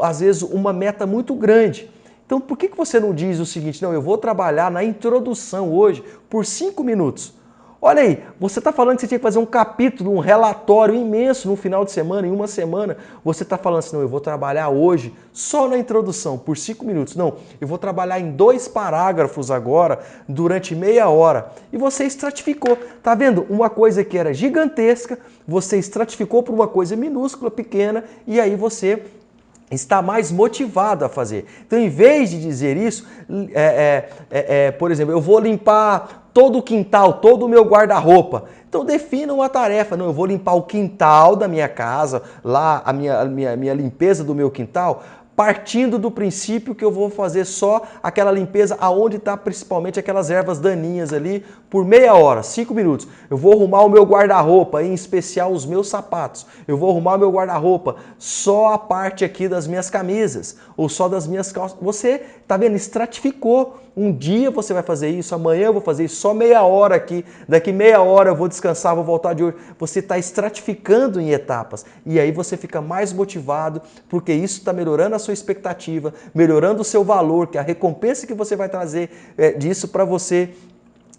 [0.02, 1.88] às vezes, uma meta muito grande.
[2.26, 5.72] Então, por que, que você não diz o seguinte, não, eu vou trabalhar na introdução
[5.72, 7.34] hoje por cinco minutos?
[7.84, 11.48] Olha aí, você está falando que você tinha que fazer um capítulo, um relatório imenso
[11.48, 12.96] no final de semana, em uma semana.
[13.24, 17.16] Você está falando assim, não, eu vou trabalhar hoje só na introdução, por cinco minutos.
[17.16, 21.50] Não, eu vou trabalhar em dois parágrafos agora, durante meia hora.
[21.72, 22.78] E você estratificou.
[23.02, 23.44] Tá vendo?
[23.50, 29.02] Uma coisa que era gigantesca, você estratificou para uma coisa minúscula, pequena, e aí você
[29.72, 31.46] está mais motivado a fazer.
[31.66, 33.08] Então, em vez de dizer isso,
[33.52, 37.64] é, é, é, é por exemplo, eu vou limpar todo o quintal, todo o meu
[37.64, 38.44] guarda-roupa.
[38.68, 39.96] Então defina uma tarefa.
[39.96, 43.74] Não, eu vou limpar o quintal da minha casa, lá a minha, a minha, minha
[43.74, 45.02] limpeza do meu quintal
[45.34, 50.58] partindo do princípio que eu vou fazer só aquela limpeza aonde está principalmente aquelas ervas
[50.58, 53.08] daninhas ali por meia hora, cinco minutos.
[53.30, 56.46] Eu vou arrumar o meu guarda-roupa, em especial os meus sapatos.
[56.68, 61.08] Eu vou arrumar o meu guarda-roupa só a parte aqui das minhas camisas ou só
[61.08, 61.78] das minhas calças.
[61.80, 62.76] Você tá vendo?
[62.76, 63.78] Estratificou.
[63.94, 67.24] Um dia você vai fazer isso, amanhã eu vou fazer isso, só meia hora aqui,
[67.46, 69.56] daqui meia hora eu vou descansar, vou voltar de hoje.
[69.78, 75.14] Você está estratificando em etapas e aí você fica mais motivado porque isso está melhorando
[75.14, 79.10] a sua expectativa, melhorando o seu valor, que é a recompensa que você vai trazer
[79.36, 80.50] é, disso para você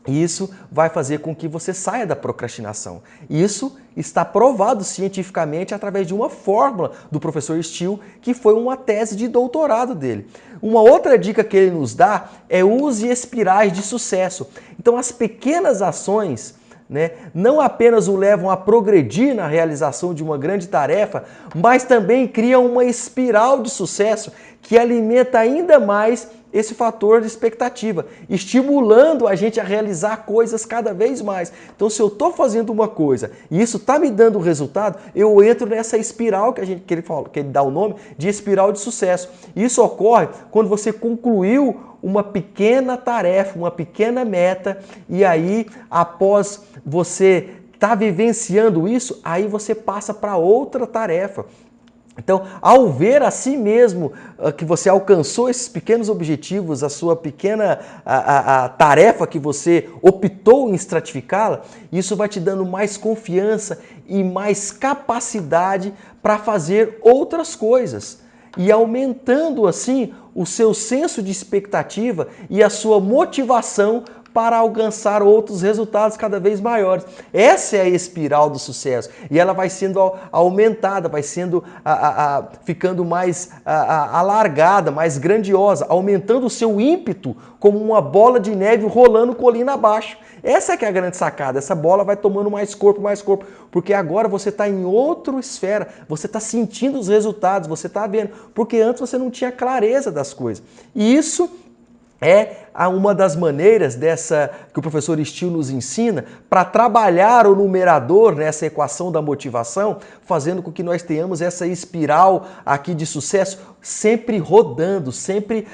[0.08, 3.02] isso vai fazer com que você saia da procrastinação.
[3.30, 9.16] Isso está provado cientificamente através de uma fórmula do professor Steele, que foi uma tese
[9.16, 10.28] de doutorado dele.
[10.62, 14.48] Uma outra dica que ele nos dá é use espirais de sucesso.
[14.78, 16.56] Então, as pequenas ações
[16.90, 21.24] né, não apenas o levam a progredir na realização de uma grande tarefa,
[21.56, 28.06] mas também criam uma espiral de sucesso que alimenta ainda mais esse fator de expectativa,
[28.30, 31.52] estimulando a gente a realizar coisas cada vez mais.
[31.76, 35.68] Então, se eu estou fazendo uma coisa e isso está me dando resultado, eu entro
[35.68, 38.72] nessa espiral que, a gente, que, ele fala, que ele dá o nome de espiral
[38.72, 39.30] de sucesso.
[39.56, 44.78] Isso ocorre quando você concluiu uma pequena tarefa, uma pequena meta,
[45.10, 51.46] e aí, após você estar tá vivenciando isso, aí você passa para outra tarefa.
[52.18, 57.16] Então, ao ver a si mesmo uh, que você alcançou esses pequenos objetivos, a sua
[57.16, 62.98] pequena a, a, a tarefa que você optou em estratificá-la, isso vai te dando mais
[62.98, 68.22] confiança e mais capacidade para fazer outras coisas.
[68.56, 75.62] E aumentando assim o seu senso de expectativa e a sua motivação para alcançar outros
[75.62, 77.06] resultados cada vez maiores.
[77.32, 80.00] Essa é a espiral do sucesso e ela vai sendo
[80.32, 87.36] aumentada, vai sendo a, a, a, ficando mais alargada, mais grandiosa, aumentando o seu ímpeto
[87.60, 90.18] como uma bola de neve rolando colina abaixo.
[90.44, 91.58] Essa é que é a grande sacada.
[91.58, 95.88] Essa bola vai tomando mais corpo, mais corpo, porque agora você está em outra esfera,
[96.08, 100.34] você está sentindo os resultados, você está vendo, porque antes você não tinha clareza das
[100.34, 100.62] coisas.
[100.94, 101.50] E isso
[102.20, 108.36] é uma das maneiras dessa que o professor Steele nos ensina para trabalhar o numerador
[108.36, 114.38] nessa equação da motivação, fazendo com que nós tenhamos essa espiral aqui de sucesso sempre
[114.38, 115.68] rodando, sempre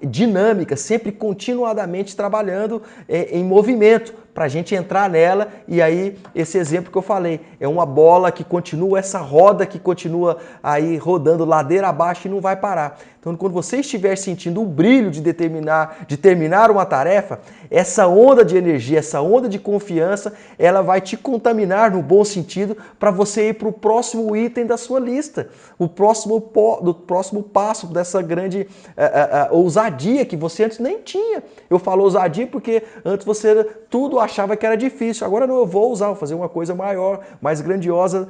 [0.00, 6.56] dinâmica, sempre continuadamente trabalhando é, em movimento para a gente entrar nela e aí esse
[6.58, 11.44] exemplo que eu falei é uma bola que continua essa roda que continua aí rodando
[11.44, 13.00] ladeira abaixo e não vai parar.
[13.18, 15.20] Então quando você estiver sentindo o brilho de
[15.58, 17.40] determinar de terminar uma tarefa,
[17.70, 22.76] essa onda de energia, essa onda de confiança, ela vai te contaminar no bom sentido
[22.98, 26.38] para você ir para o próximo item da sua lista, o próximo
[26.82, 31.42] do próximo passo dessa grande uh, uh, uh, ousadia que você antes nem tinha.
[31.68, 35.26] Eu falo ousadia porque antes você tudo achava que era difícil.
[35.26, 38.28] Agora não, eu vou usar, vou fazer uma coisa maior, mais grandiosa,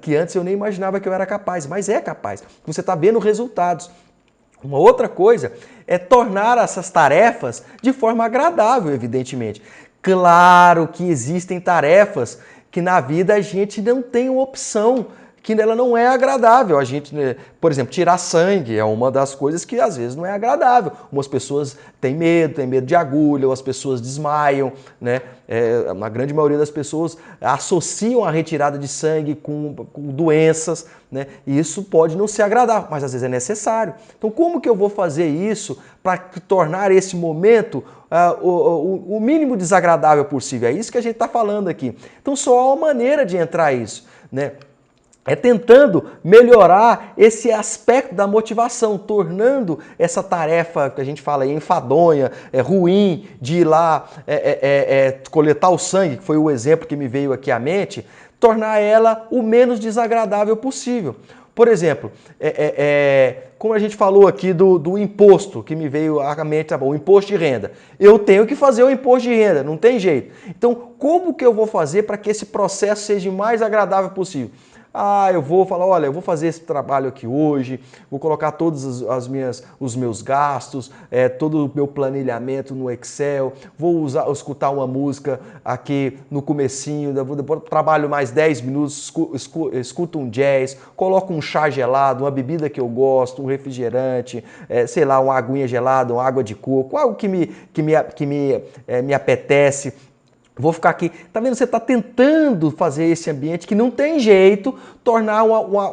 [0.00, 1.66] que antes eu nem imaginava que eu era capaz.
[1.66, 2.42] Mas é capaz.
[2.66, 3.90] Você está vendo resultados.
[4.64, 5.52] Uma outra coisa
[5.86, 9.62] é tornar essas tarefas de forma agradável, evidentemente.
[10.00, 12.38] Claro que existem tarefas
[12.70, 15.06] que na vida a gente não tem opção
[15.44, 16.78] que ela não é agradável.
[16.78, 20.24] A gente, né, por exemplo, tirar sangue é uma das coisas que às vezes não
[20.24, 20.90] é agradável.
[21.12, 25.20] Umas pessoas têm medo, têm medo de agulha, ou as pessoas desmaiam, né?
[25.46, 31.26] É, a grande maioria das pessoas associam a retirada de sangue com, com doenças, né?
[31.46, 33.92] E isso pode não ser agradável, mas às vezes é necessário.
[34.16, 36.16] Então, como que eu vou fazer isso para
[36.48, 40.70] tornar esse momento uh, o, o, o mínimo desagradável possível?
[40.70, 41.94] É isso que a gente está falando aqui.
[42.22, 44.52] Então, só há uma maneira de entrar isso, né?
[45.26, 51.52] É tentando melhorar esse aspecto da motivação, tornando essa tarefa que a gente fala aí
[51.52, 56.36] enfadonha, é ruim, de ir lá é, é, é, é, coletar o sangue, que foi
[56.36, 58.06] o exemplo que me veio aqui à mente,
[58.38, 61.16] tornar ela o menos desagradável possível.
[61.54, 66.44] Por exemplo, é, como a gente falou aqui do, do imposto, que me veio à
[66.44, 67.70] mente, tá bom, o imposto de renda.
[67.98, 70.34] Eu tenho que fazer o imposto de renda, não tem jeito.
[70.48, 74.50] Então, como que eu vou fazer para que esse processo seja o mais agradável possível?
[74.96, 79.02] Ah, eu vou falar, olha, eu vou fazer esse trabalho aqui hoje, vou colocar todos
[79.02, 84.30] as, as minhas, os meus gastos, é, todo o meu planilhamento no Excel, vou usar,
[84.30, 89.12] escutar uma música aqui no comecinho, depois trabalho mais 10 minutos,
[89.72, 94.86] escuto um jazz, coloco um chá gelado, uma bebida que eu gosto, um refrigerante, é,
[94.86, 98.24] sei lá, uma aguinha gelada, uma água de coco, algo que me, que me, que
[98.24, 99.92] me, é, me apetece
[100.56, 101.10] Vou ficar aqui.
[101.32, 101.56] Tá vendo?
[101.56, 105.90] Você está tentando fazer esse ambiente que não tem jeito, tornar uma, uma,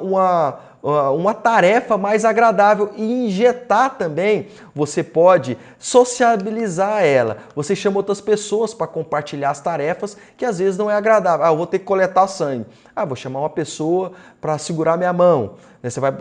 [0.84, 4.50] uma, uma, tarefa mais agradável e injetar também.
[4.76, 7.38] Você pode sociabilizar ela.
[7.56, 11.44] Você chama outras pessoas para compartilhar as tarefas que às vezes não é agradável.
[11.44, 12.68] Ah, eu vou ter que coletar sangue.
[12.96, 15.56] Ah, vou chamar uma pessoa para segurar minha mão.
[15.82, 16.16] Você vai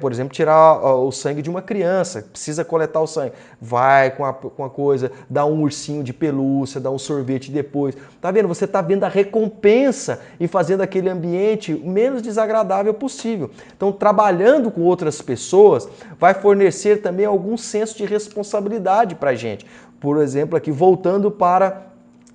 [0.00, 3.32] por exemplo, tirar o sangue de uma criança, precisa coletar o sangue.
[3.60, 7.96] Vai com a, com a coisa, dá um ursinho de pelúcia, dá um sorvete depois.
[8.20, 8.48] Tá vendo?
[8.48, 13.50] Você tá vendo a recompensa e fazendo aquele ambiente o menos desagradável possível.
[13.76, 15.88] Então, trabalhando com outras pessoas,
[16.18, 19.66] vai fornecer também algum senso de responsabilidade para gente.
[20.00, 21.89] Por exemplo, aqui voltando para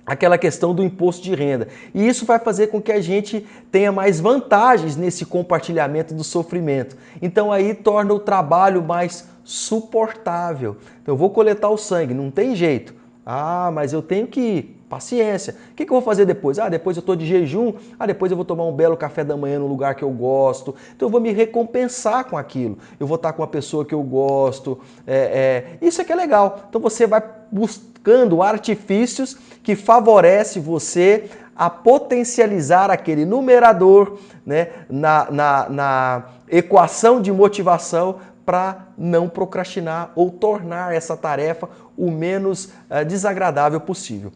[0.06, 1.66] aquela questão do imposto de renda.
[1.92, 6.96] E isso vai fazer com que a gente tenha mais vantagens nesse compartilhamento do sofrimento.
[7.20, 10.76] Então aí torna o trabalho mais suportável.
[11.02, 12.94] Então eu vou coletar o sangue, não tem jeito.
[13.24, 14.76] Ah, mas eu tenho que ir.
[14.88, 15.56] Paciência.
[15.72, 16.60] O que, eu vou fazer depois?
[16.60, 17.72] Ah, depois eu estou de jejum.
[17.98, 20.76] Ah, depois eu vou tomar um belo café da manhã no lugar que eu gosto.
[20.94, 22.78] Então eu vou me recompensar com aquilo.
[23.00, 24.78] Eu vou estar com uma pessoa que eu gosto.
[25.04, 25.84] É, é...
[25.84, 26.66] Isso é que é legal.
[26.68, 27.20] Então você vai
[27.50, 37.32] buscando artifícios que favorecem você a potencializar aquele numerador né, na, na, na equação de
[37.32, 44.30] motivação para não procrastinar ou tornar essa tarefa o menos uh, desagradável possível.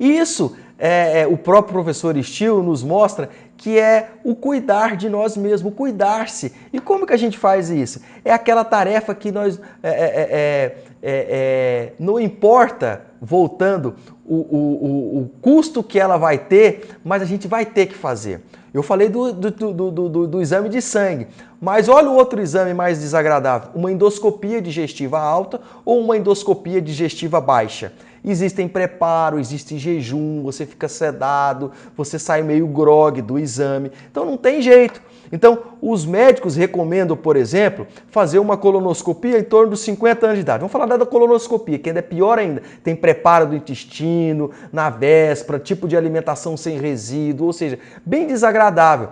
[0.00, 3.30] E isso é, o próprio professor Steele nos mostra
[3.62, 6.52] que é o cuidar de nós mesmos, cuidar-se.
[6.72, 8.00] E como que a gente faz isso?
[8.24, 13.94] É aquela tarefa que nós é, é, é, é não importa, voltando,
[14.26, 18.40] o, o, o, custo que ela vai ter, mas a gente vai ter que fazer.
[18.74, 21.28] Eu falei do, do, do, do, do exame de sangue,
[21.60, 27.40] mas olha o outro exame mais desagradável: uma endoscopia digestiva alta ou uma endoscopia digestiva
[27.40, 27.92] baixa.
[28.24, 33.90] Existem preparo, existe jejum, você fica sedado, você sai meio grogue do exame.
[34.10, 35.02] Então não tem jeito.
[35.32, 40.42] Então, os médicos recomendam, por exemplo, fazer uma colonoscopia em torno dos 50 anos de
[40.42, 40.58] idade.
[40.58, 42.62] Vamos falar da colonoscopia, que ainda é pior ainda.
[42.84, 49.08] Tem preparo do intestino, na véspera, tipo de alimentação sem resíduo, ou seja, bem desagradável.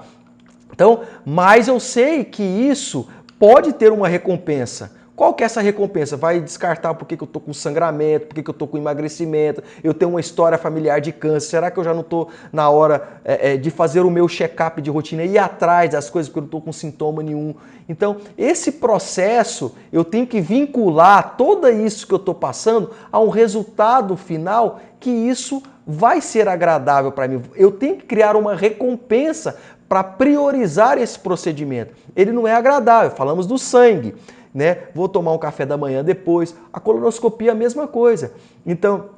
[0.70, 3.08] Então, mas eu sei que isso
[3.38, 4.92] pode ter uma recompensa.
[5.20, 6.16] Qual que é essa recompensa?
[6.16, 8.78] Vai descartar por que, que eu estou com sangramento, por que, que eu estou com
[8.78, 12.70] emagrecimento, eu tenho uma história familiar de câncer, será que eu já não estou na
[12.70, 16.30] hora é, é, de fazer o meu check-up de rotina e ir atrás das coisas
[16.30, 17.54] porque eu não estou com sintoma nenhum?
[17.86, 23.28] Então, esse processo, eu tenho que vincular todo isso que eu estou passando a um
[23.28, 27.42] resultado final que isso vai ser agradável para mim.
[27.54, 31.92] Eu tenho que criar uma recompensa para priorizar esse procedimento.
[32.16, 34.14] Ele não é agradável, falamos do sangue
[34.54, 34.78] né?
[34.94, 36.54] Vou tomar um café da manhã depois.
[36.72, 38.32] A colonoscopia é a mesma coisa.
[38.66, 39.10] Então,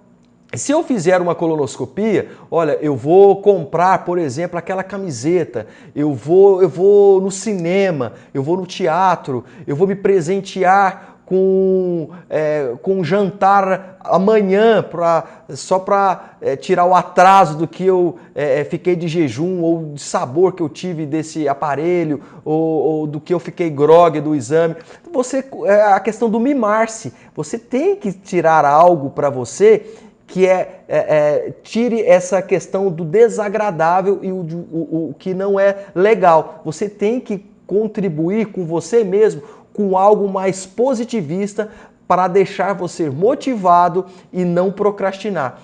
[0.55, 5.66] se eu fizer uma colonoscopia, olha, eu vou comprar, por exemplo, aquela camiseta,
[5.97, 12.11] eu vou, eu vou no cinema, eu vou no teatro, eu vou me presentear com,
[12.28, 18.61] é, com jantar amanhã pra, só para é, tirar o atraso do que eu é,
[18.61, 23.18] é, fiquei de jejum ou de sabor que eu tive desse aparelho ou, ou do
[23.18, 24.76] que eu fiquei grog do exame.
[25.11, 27.14] Você é a questão do mimar-se.
[27.35, 29.87] Você tem que tirar algo para você
[30.26, 34.37] que é, é, é, tire essa questão do desagradável e o,
[34.70, 36.61] o, o que não é legal.
[36.62, 41.70] Você tem que contribuir com você mesmo com algo mais positivista
[42.06, 45.58] para deixar você motivado e não procrastinar.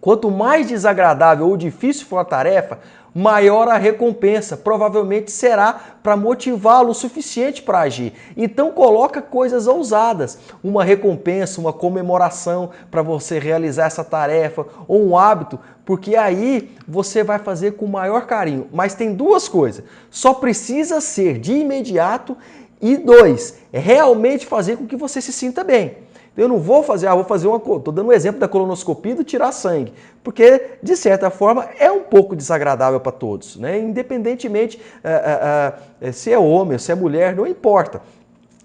[0.00, 2.78] Quanto mais desagradável ou difícil for a tarefa,
[3.14, 4.56] maior a recompensa.
[4.56, 5.72] Provavelmente será
[6.02, 8.12] para motivá-lo o suficiente para agir.
[8.36, 15.18] Então coloca coisas ousadas, uma recompensa, uma comemoração para você realizar essa tarefa ou um
[15.18, 18.68] hábito, porque aí você vai fazer com maior carinho.
[18.72, 19.84] Mas tem duas coisas.
[20.10, 22.36] Só precisa ser de imediato
[22.80, 25.96] e dois, é realmente fazer com que você se sinta bem.
[26.38, 27.56] Eu não vou fazer, ah, vou fazer uma.
[27.56, 32.04] Estou dando um exemplo da colonoscopia do tirar sangue, porque de certa forma é um
[32.04, 33.76] pouco desagradável para todos, né?
[33.76, 38.00] independentemente é, é, é, se é homem, se é mulher, não importa.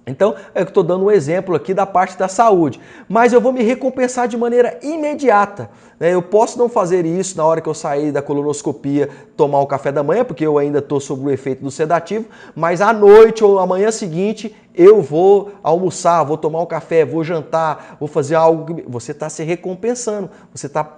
[0.06, 3.64] Então, eu estou dando um exemplo aqui da parte da saúde, mas eu vou me
[3.64, 5.70] recompensar de maneira imediata.
[5.98, 6.14] Né?
[6.14, 9.94] Eu posso não fazer isso na hora que eu sair da colonoscopia, tomar o café
[9.94, 13.60] da manhã, porque eu ainda estou sob o efeito do sedativo, mas à noite ou
[13.60, 18.76] amanhã seguinte eu vou almoçar, vou tomar um café, vou jantar, vou fazer algo.
[18.76, 18.84] Que...
[18.90, 20.98] Você está se recompensando, você está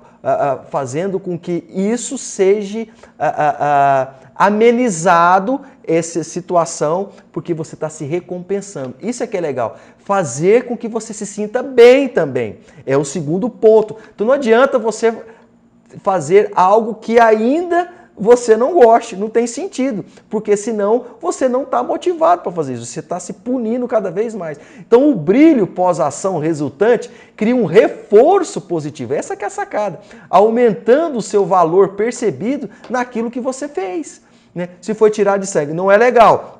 [0.69, 2.87] fazendo com que isso seja
[4.35, 8.95] amenizado essa situação, porque você está se recompensando.
[9.01, 9.77] Isso é que é legal.
[9.99, 12.59] Fazer com que você se sinta bem também.
[12.85, 13.95] É o segundo ponto.
[14.13, 15.15] Então não adianta você
[16.03, 21.83] fazer algo que ainda você não goste, não tem sentido, porque senão você não está
[21.83, 24.59] motivado para fazer isso, você está se punindo cada vez mais.
[24.79, 29.99] Então o brilho pós-ação resultante cria um reforço positivo, essa que é a sacada,
[30.29, 34.21] aumentando o seu valor percebido naquilo que você fez.
[34.53, 34.69] Né?
[34.79, 36.54] Se foi tirar de sangue, não é legal,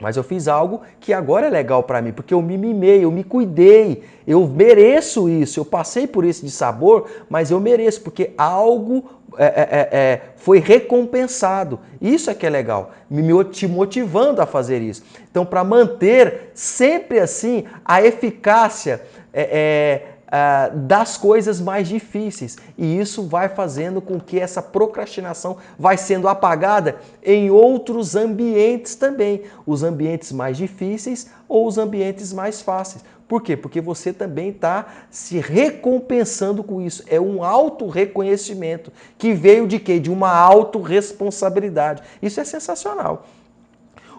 [0.00, 3.10] mas eu fiz algo que agora é legal para mim, porque eu me mimei, eu
[3.10, 8.32] me cuidei, eu mereço isso, eu passei por isso de sabor, mas eu mereço, porque
[8.36, 9.04] algo
[9.36, 11.80] é, é, é, é foi recompensado.
[12.00, 15.02] Isso é que é legal, me te motivando a fazer isso.
[15.30, 22.56] Então, para manter sempre assim a eficácia é, uh, das coisas mais difíceis.
[22.76, 29.42] E isso vai fazendo com que essa procrastinação vai sendo apagada em outros ambientes também,
[29.66, 33.04] os ambientes mais difíceis ou os ambientes mais fáceis.
[33.26, 33.54] Por quê?
[33.56, 37.02] Porque você também está se recompensando com isso.
[37.06, 40.00] É um auto-reconhecimento que veio de quê?
[40.00, 42.02] De uma autorresponsabilidade.
[42.22, 43.26] Isso é sensacional.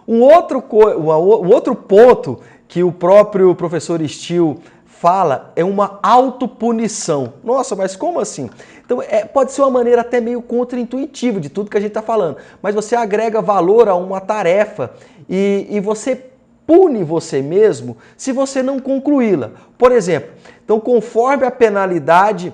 [0.06, 0.62] Um outro,
[0.96, 2.38] um outro ponto
[2.68, 4.58] que o próprio professor Steele
[5.00, 7.32] fala é uma autopunição.
[7.42, 8.50] Nossa, mas como assim?
[8.84, 12.02] Então, é, pode ser uma maneira até meio contraintuitiva de tudo que a gente está
[12.02, 14.92] falando, mas você agrega valor a uma tarefa
[15.26, 16.26] e, e você
[16.66, 19.52] pune você mesmo se você não concluí-la.
[19.78, 20.32] Por exemplo,
[20.62, 22.52] então, conforme a penalidade,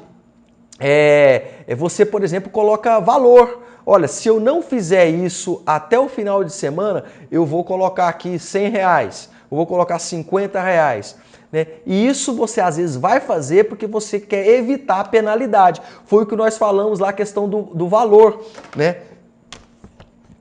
[0.78, 3.64] é, é, você, por exemplo, coloca valor.
[3.84, 8.38] Olha, se eu não fizer isso até o final de semana, eu vou colocar aqui
[8.38, 11.16] 100 reais, eu vou colocar 50 reais.
[11.52, 11.66] Né?
[11.86, 15.80] E isso você às vezes vai fazer porque você quer evitar a penalidade.
[16.04, 18.42] Foi o que nós falamos lá, a questão do, do valor.
[18.74, 18.96] Né?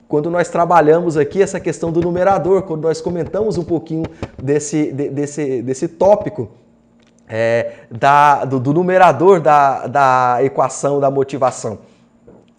[0.08, 4.04] Quando nós trabalhamos aqui essa questão do numerador, quando nós comentamos um pouquinho
[4.40, 6.50] desse, de, desse, desse tópico,
[7.28, 11.78] é, da, do, do numerador da, da equação da motivação.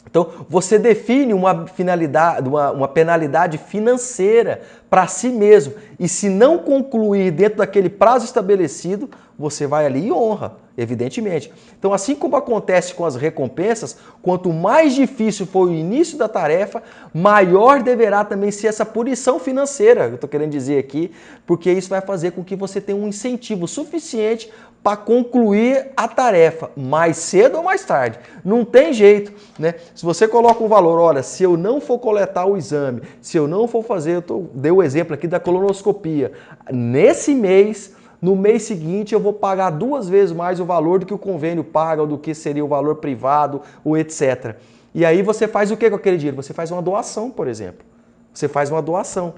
[0.09, 5.73] Então, você define uma finalidade, uma, uma penalidade financeira para si mesmo.
[5.99, 11.51] E se não concluir dentro daquele prazo estabelecido, você vai ali e honra, evidentemente.
[11.77, 16.81] Então, assim como acontece com as recompensas, quanto mais difícil for o início da tarefa,
[17.13, 21.11] maior deverá também ser essa punição financeira, eu estou querendo dizer aqui,
[21.45, 24.51] porque isso vai fazer com que você tenha um incentivo suficiente
[24.87, 28.19] para concluir a tarefa, mais cedo ou mais tarde.
[28.43, 29.75] Não tem jeito, né?
[29.93, 33.47] Se você coloca um valor, olha, se eu não for coletar o exame, se eu
[33.47, 36.31] não for fazer, eu tô, dei o exemplo aqui da colonoscopia,
[36.71, 41.13] nesse mês, no mês seguinte eu vou pagar duas vezes mais o valor do que
[41.13, 44.55] o convênio paga, ou do que seria o valor privado, ou etc.
[44.93, 46.37] E aí você faz o que com aquele dinheiro?
[46.37, 47.85] Você faz uma doação, por exemplo.
[48.33, 49.35] Você faz uma doação.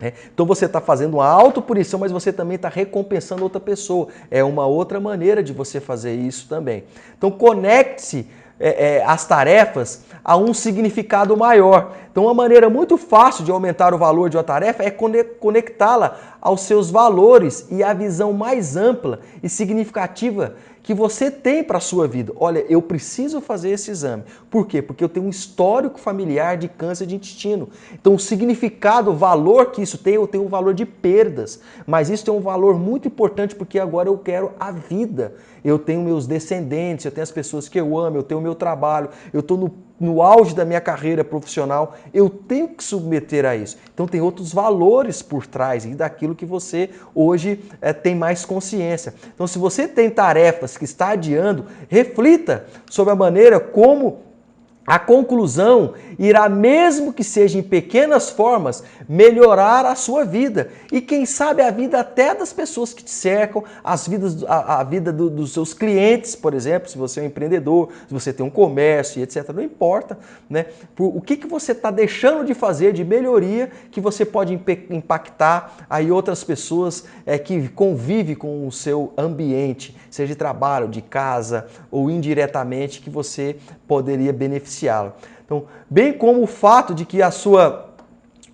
[0.00, 4.08] É, então você está fazendo uma autopunição, mas você também está recompensando outra pessoa.
[4.30, 6.84] É uma outra maneira de você fazer isso também.
[7.18, 8.26] Então conecte-se
[8.60, 11.92] é, é, as tarefas a um significado maior.
[12.12, 16.60] Então, uma maneira muito fácil de aumentar o valor de uma tarefa é conectá-la aos
[16.60, 20.54] seus valores e à visão mais ampla e significativa
[20.90, 22.32] que você tem para a sua vida.
[22.34, 24.24] Olha, eu preciso fazer esse exame.
[24.50, 24.82] Por quê?
[24.82, 27.68] Porque eu tenho um histórico familiar de câncer de intestino.
[27.92, 31.60] Então, o significado, o valor que isso tem, eu tenho um valor de perdas.
[31.86, 35.34] Mas isso tem um valor muito importante porque agora eu quero a vida.
[35.64, 38.56] Eu tenho meus descendentes, eu tenho as pessoas que eu amo, eu tenho o meu
[38.56, 43.54] trabalho, eu estou no no auge da minha carreira profissional, eu tenho que submeter a
[43.54, 43.76] isso.
[43.92, 49.14] Então tem outros valores por trás e daquilo que você hoje é, tem mais consciência.
[49.34, 54.29] Então se você tem tarefas que está adiando, reflita sobre a maneira como
[54.90, 60.68] a conclusão irá, mesmo que seja em pequenas formas, melhorar a sua vida.
[60.90, 64.82] E quem sabe a vida até das pessoas que te cercam, as vidas, a, a
[64.82, 68.44] vida do, dos seus clientes, por exemplo, se você é um empreendedor, se você tem
[68.44, 69.50] um comércio, etc.
[69.50, 70.18] Não importa.
[70.48, 70.66] Né?
[70.98, 74.60] O que, que você está deixando de fazer de melhoria que você pode
[74.90, 81.00] impactar aí outras pessoas é, que convivem com o seu ambiente, seja de trabalho, de
[81.00, 83.54] casa ou indiretamente, que você
[83.86, 84.32] poderia
[85.44, 87.90] Então, bem como o fato de que a sua,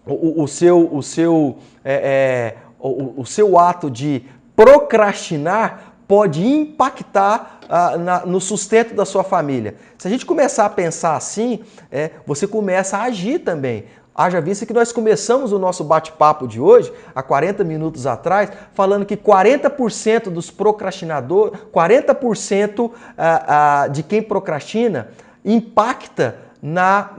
[0.06, 4.24] o, o seu, o seu, é, é, o, o, seu ato de
[4.54, 9.74] procrastinar pode impactar ah, na, no sustento da sua família.
[9.98, 11.60] Se a gente começar a pensar assim,
[11.90, 13.84] é, você começa a agir também.
[14.14, 19.04] Haja vista que nós começamos o nosso bate-papo de hoje, há 40 minutos atrás, falando
[19.04, 25.08] que 40% dos procrastinadores, 40% ah, ah, de quem procrastina
[25.46, 27.10] impacta na,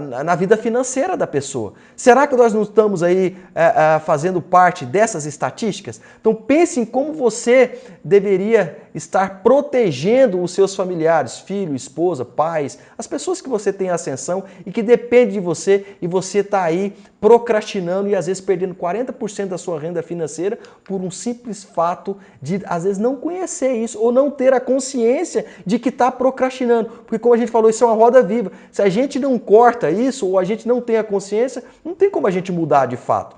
[0.00, 1.74] na, na, vida financeira da pessoa.
[1.94, 6.00] Será que nós não estamos aí é, é, fazendo parte dessas estatísticas?
[6.20, 13.06] Então pense em como você deveria estar protegendo os seus familiares, filho, esposa, pais, as
[13.06, 18.08] pessoas que você tem ascensão e que dependem de você e você está aí procrastinando
[18.08, 22.84] e às vezes perdendo 40% da sua renda financeira por um simples fato de às
[22.84, 26.88] vezes não conhecer isso ou não ter a consciência de que está procrastinando.
[27.06, 28.50] Porque como a gente falou, isso é uma roda viva.
[28.72, 32.08] Se a gente não corta isso ou a gente não tem a consciência, não tem
[32.08, 33.36] como a gente mudar de fato.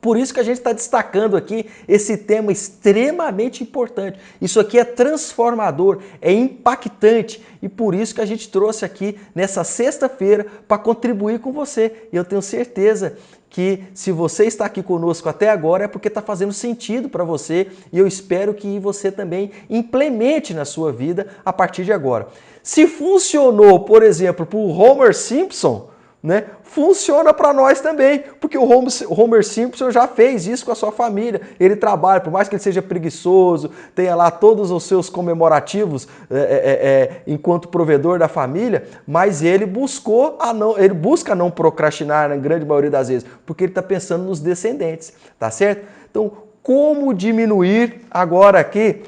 [0.00, 4.18] Por isso que a gente está destacando aqui esse tema extremamente importante.
[4.40, 9.64] Isso aqui é transformador, é impactante e por isso que a gente trouxe aqui nessa
[9.64, 12.08] sexta-feira para contribuir com você.
[12.12, 13.16] E eu tenho certeza
[13.50, 17.68] que se você está aqui conosco até agora é porque está fazendo sentido para você
[17.92, 22.28] e eu espero que você também implemente na sua vida a partir de agora.
[22.62, 25.88] Se funcionou, por exemplo, para o Homer Simpson,
[26.22, 26.46] né?
[26.62, 31.40] Funciona para nós também, porque o Homer Simpson já fez isso com a sua família.
[31.60, 36.36] Ele trabalha, por mais que ele seja preguiçoso, tenha lá todos os seus comemorativos é,
[36.36, 41.50] é, é, é, enquanto provedor da família, mas ele buscou a não, ele busca não
[41.50, 45.86] procrastinar na grande maioria das vezes, porque ele está pensando nos descendentes, tá certo?
[46.10, 49.02] Então, como diminuir agora aqui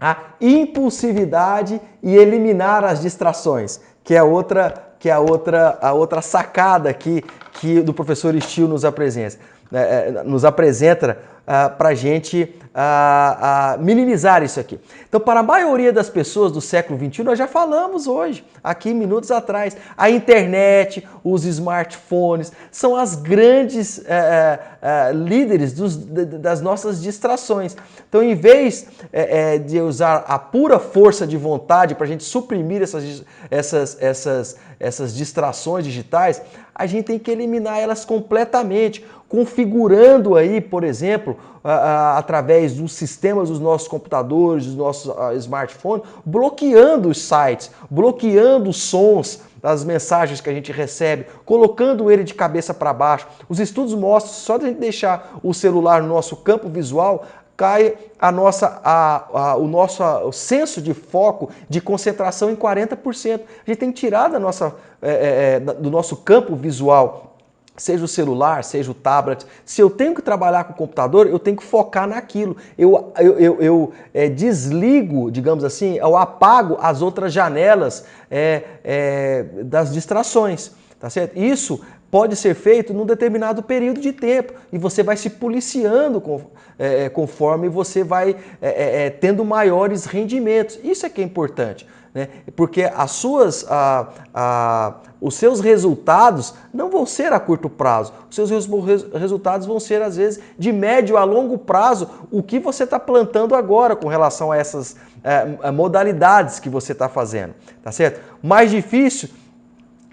[0.00, 6.22] a impulsividade e eliminar as distrações, que é outra que é a outra, a outra
[6.22, 7.24] sacada aqui
[7.54, 9.36] que do professor Steele nos apresenta,
[9.68, 14.78] né, nos apresenta uh, para a gente uh, uh, minimizar isso aqui.
[15.08, 19.30] Então, para a maioria das pessoas do século XXI, nós já falamos hoje, aqui minutos
[19.30, 27.76] atrás, a internet, os smartphones são as grandes uh, líderes dos, das nossas distrações.
[28.08, 32.82] Então, em vez eh, de usar a pura força de vontade para a gente suprimir
[32.82, 36.42] essas, essas, essas, essas distrações digitais,
[36.74, 41.31] a gente tem que eliminar elas completamente, configurando aí, por exemplo,
[41.64, 49.40] através dos sistemas dos nossos computadores, dos nossos smartphones, bloqueando os sites, bloqueando os sons
[49.62, 53.28] das mensagens que a gente recebe, colocando ele de cabeça para baixo.
[53.48, 57.24] Os estudos mostram só de a gente deixar o celular no nosso campo visual,
[57.56, 60.02] cai a nossa, a, a, o nosso
[60.32, 63.40] senso de foco, de concentração em 40%.
[63.66, 67.31] A gente tem que tirar nossa, é, é, do nosso campo visual
[67.76, 71.38] seja o celular, seja o tablet, se eu tenho que trabalhar com o computador, eu
[71.38, 72.56] tenho que focar naquilo.
[72.76, 79.44] Eu, eu, eu, eu é, desligo, digamos assim, eu apago as outras janelas é, é,
[79.64, 80.72] das distrações.
[81.00, 81.36] Tá certo?
[81.36, 86.42] Isso pode ser feito num determinado período de tempo e você vai se policiando com,
[86.78, 90.78] é, é, conforme você vai é, tendo maiores rendimentos.
[90.84, 91.88] Isso é que é importante.
[92.14, 92.28] Né?
[92.54, 98.12] Porque as suas, a, a, os seus resultados não vão ser a curto prazo.
[98.28, 102.84] Os seus resultados vão ser, às vezes, de médio a longo prazo, o que você
[102.84, 107.54] está plantando agora com relação a essas é, modalidades que você está fazendo.
[107.82, 108.20] Tá certo?
[108.42, 109.30] Mais difícil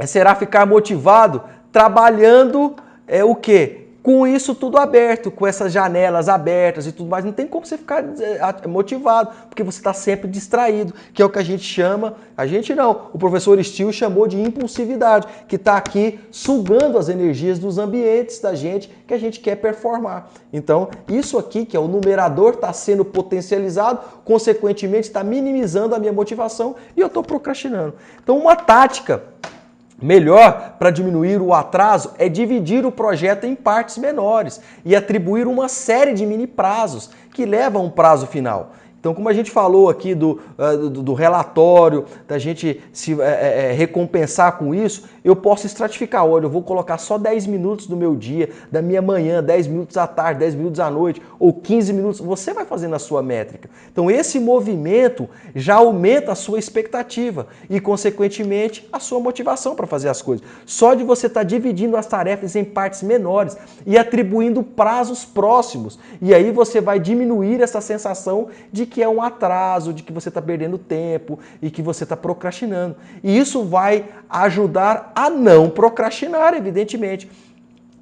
[0.06, 2.76] será ficar motivado trabalhando
[3.06, 3.89] é o que?
[4.02, 7.78] Com isso tudo aberto, com essas janelas abertas e tudo mais, não tem como você
[7.78, 12.16] ficar é, motivado, porque você está sempre distraído, que é o que a gente chama,
[12.38, 17.60] a gente não, o professor Steele chamou de impulsividade, que está aqui sugando as energias
[17.60, 20.30] dos ambientes da gente que a gente quer performar.
[20.54, 26.14] Então, isso aqui, que é o numerador, está sendo potencializado, consequentemente está minimizando a minha
[26.14, 27.96] motivação e eu estou procrastinando.
[28.24, 29.24] Então, uma tática
[30.02, 35.68] Melhor para diminuir o atraso é dividir o projeto em partes menores e atribuir uma
[35.68, 38.72] série de mini prazos que levam a um prazo final.
[39.00, 43.70] Então, como a gente falou aqui do, uh, do, do, relatório, da gente se é,
[43.70, 46.26] é, recompensar com isso, eu posso estratificar.
[46.26, 49.96] Olha, eu vou colocar só 10 minutos do meu dia, da minha manhã, 10 minutos
[49.96, 52.20] à tarde, 10 minutos à noite, ou 15 minutos.
[52.20, 53.70] Você vai fazendo a sua métrica.
[53.92, 60.10] Então, esse movimento já aumenta a sua expectativa e, consequentemente, a sua motivação para fazer
[60.10, 60.46] as coisas.
[60.66, 65.98] Só de você estar tá dividindo as tarefas em partes menores e atribuindo prazos próximos.
[66.22, 70.28] E aí você vai diminuir essa sensação de que é um atraso, de que você
[70.28, 72.98] está perdendo tempo e que você está procrastinando.
[73.24, 77.30] E isso vai ajudar a não procrastinar, evidentemente.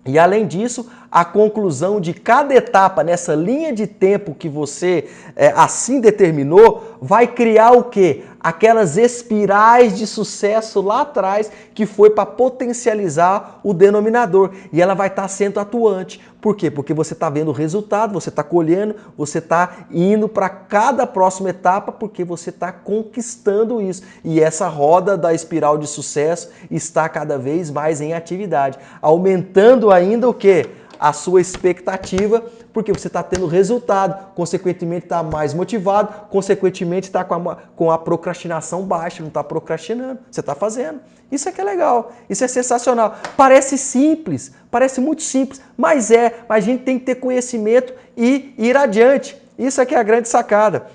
[0.08, 5.50] E além disso, a conclusão de cada etapa nessa linha de tempo que você é,
[5.56, 8.24] assim determinou vai criar o quê?
[8.40, 14.52] Aquelas espirais de sucesso lá atrás que foi para potencializar o denominador.
[14.72, 16.22] E ela vai estar tá sendo atuante.
[16.40, 16.70] Por quê?
[16.70, 21.50] Porque você está vendo o resultado, você está colhendo, você está indo para cada próxima
[21.50, 24.04] etapa porque você está conquistando isso.
[24.24, 30.30] E essa roda da espiral de sucesso está cada vez mais em atividade, aumentando ainda
[30.30, 30.70] o quê?
[31.00, 32.44] A sua expectativa,
[32.74, 37.98] porque você está tendo resultado, consequentemente está mais motivado, consequentemente está com a, com a
[37.98, 41.00] procrastinação baixa, não está procrastinando, você está fazendo.
[41.32, 43.16] Isso é que é legal, isso é sensacional.
[43.36, 48.54] Parece simples, parece muito simples, mas é, mas a gente tem que ter conhecimento e
[48.58, 49.36] ir adiante.
[49.58, 50.88] Isso é que é a grande sacada,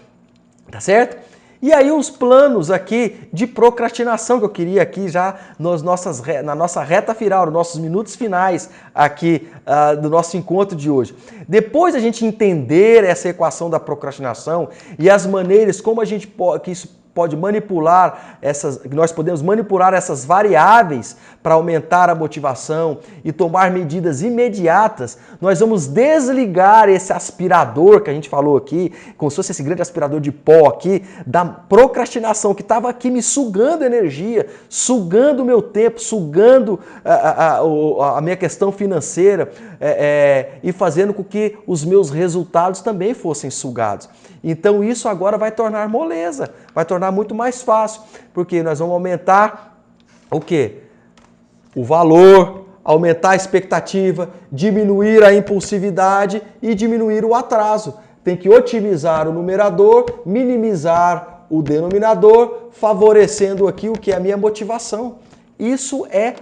[0.70, 1.31] tá certo?
[1.62, 6.56] E aí os planos aqui de procrastinação que eu queria aqui já nas nossas, na
[6.56, 11.14] nossa reta final, nos nossos minutos finais aqui uh, do nosso encontro de hoje.
[11.46, 16.64] Depois a gente entender essa equação da procrastinação e as maneiras como a gente pode,
[16.64, 23.32] que isso pode manipular essas, nós podemos manipular essas variáveis para aumentar a motivação e
[23.32, 29.36] tomar medidas imediatas, nós vamos desligar esse aspirador que a gente falou aqui, como se
[29.36, 34.46] fosse esse grande aspirador de pó aqui, da procrastinação que estava aqui me sugando energia,
[34.68, 39.52] sugando o meu tempo, sugando a, a, a, a minha questão financeira
[39.84, 44.08] é, é, e fazendo com que os meus resultados também fossem sugados.
[44.44, 48.02] Então isso agora vai tornar moleza, vai tornar muito mais fácil,
[48.32, 49.82] porque nós vamos aumentar
[50.30, 50.82] o quê?
[51.74, 57.94] O valor, aumentar a expectativa, diminuir a impulsividade e diminuir o atraso.
[58.22, 64.36] Tem que otimizar o numerador, minimizar o denominador, favorecendo aqui o que é a minha
[64.36, 65.16] motivação.
[65.58, 66.34] Isso é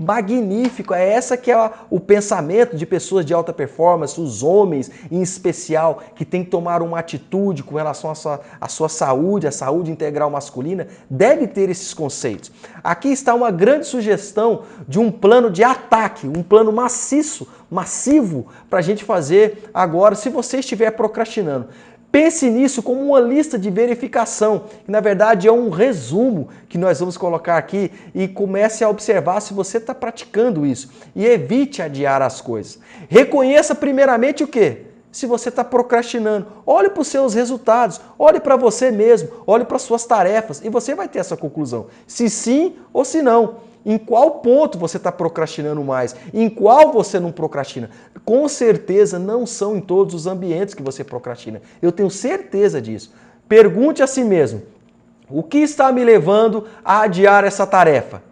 [0.00, 0.94] magnífico.
[0.94, 6.02] É essa que é o pensamento de pessoas de alta performance, os homens em especial,
[6.14, 9.90] que tem que tomar uma atitude com relação à sua, à sua saúde, à saúde
[9.90, 12.50] integral masculina, deve ter esses conceitos.
[12.82, 18.80] Aqui está uma grande sugestão de um plano de ataque, um plano maciço, massivo, para
[18.80, 21.68] a gente fazer agora, se você estiver procrastinando.
[22.12, 26.98] Pense nisso como uma lista de verificação, que na verdade é um resumo que nós
[26.98, 32.20] vamos colocar aqui e comece a observar se você está praticando isso e evite adiar
[32.20, 32.80] as coisas.
[33.08, 34.90] Reconheça primeiramente o que?
[35.12, 39.76] Se você está procrastinando, olhe para os seus resultados, olhe para você mesmo, olhe para
[39.76, 41.86] as suas tarefas e você vai ter essa conclusão.
[42.06, 43.69] Se sim ou se não.
[43.84, 46.14] Em qual ponto você está procrastinando mais?
[46.34, 47.90] Em qual você não procrastina?
[48.24, 51.62] Com certeza não são em todos os ambientes que você procrastina.
[51.80, 53.12] Eu tenho certeza disso.
[53.48, 54.62] Pergunte a si mesmo:
[55.28, 58.22] o que está me levando a adiar essa tarefa?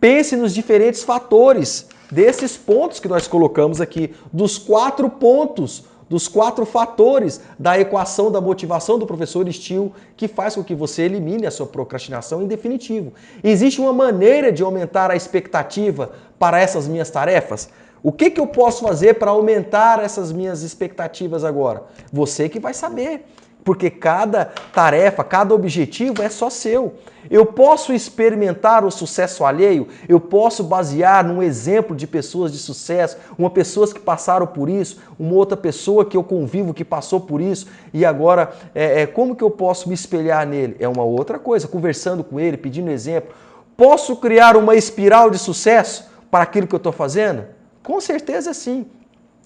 [0.00, 6.66] Pense nos diferentes fatores desses pontos que nós colocamos aqui, dos quatro pontos dos quatro
[6.66, 11.50] fatores da equação da motivação do professor Steele que faz com que você elimine a
[11.52, 13.12] sua procrastinação em definitivo.
[13.44, 17.70] Existe uma maneira de aumentar a expectativa para essas minhas tarefas?
[18.02, 21.84] O que, que eu posso fazer para aumentar essas minhas expectativas agora?
[22.12, 23.26] Você que vai saber
[23.64, 26.94] porque cada tarefa, cada objetivo é só seu.
[27.30, 33.18] Eu posso experimentar o sucesso alheio, eu posso basear num exemplo de pessoas de sucesso,
[33.38, 37.40] uma pessoas que passaram por isso, uma outra pessoa que eu convivo que passou por
[37.40, 40.76] isso e agora é, é, como que eu posso me espelhar nele?
[40.78, 43.34] É uma outra coisa, conversando com ele, pedindo exemplo.
[43.76, 47.44] Posso criar uma espiral de sucesso para aquilo que eu estou fazendo?
[47.82, 48.86] Com certeza sim.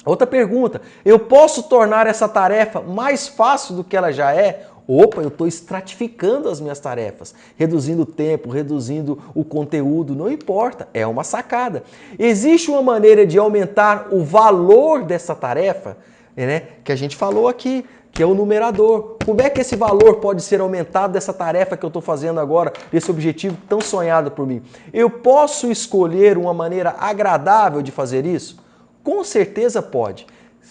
[0.05, 4.67] Outra pergunta: eu posso tornar essa tarefa mais fácil do que ela já é?
[4.87, 10.87] Opa, eu estou estratificando as minhas tarefas, reduzindo o tempo, reduzindo o conteúdo, não importa,
[10.93, 11.83] é uma sacada.
[12.19, 15.97] Existe uma maneira de aumentar o valor dessa tarefa,
[16.37, 19.17] né, que a gente falou aqui, que é o numerador.
[19.25, 22.71] Como é que esse valor pode ser aumentado dessa tarefa que eu estou fazendo agora,
[22.93, 24.63] desse objetivo tão sonhado por mim?
[24.93, 28.63] Eu posso escolher uma maneira agradável de fazer isso?
[29.05, 30.27] Com certeza pode.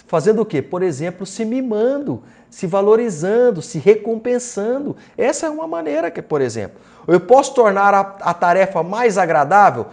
[0.07, 0.61] Fazendo o quê?
[0.61, 4.97] Por exemplo, se mimando, se valorizando, se recompensando.
[5.17, 9.87] Essa é uma maneira que, por exemplo, eu posso tornar a, a tarefa mais agradável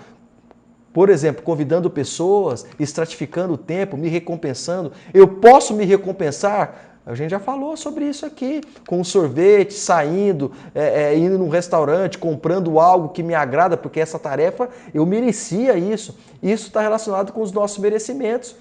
[0.93, 4.93] por exemplo, convidando pessoas, estratificando o tempo, me recompensando.
[5.15, 11.05] Eu posso me recompensar a gente já falou sobre isso aqui, com sorvete, saindo, é,
[11.05, 16.19] é, indo num restaurante, comprando algo que me agrada, porque essa tarefa eu merecia isso.
[16.43, 18.55] Isso está relacionado com os nossos merecimentos.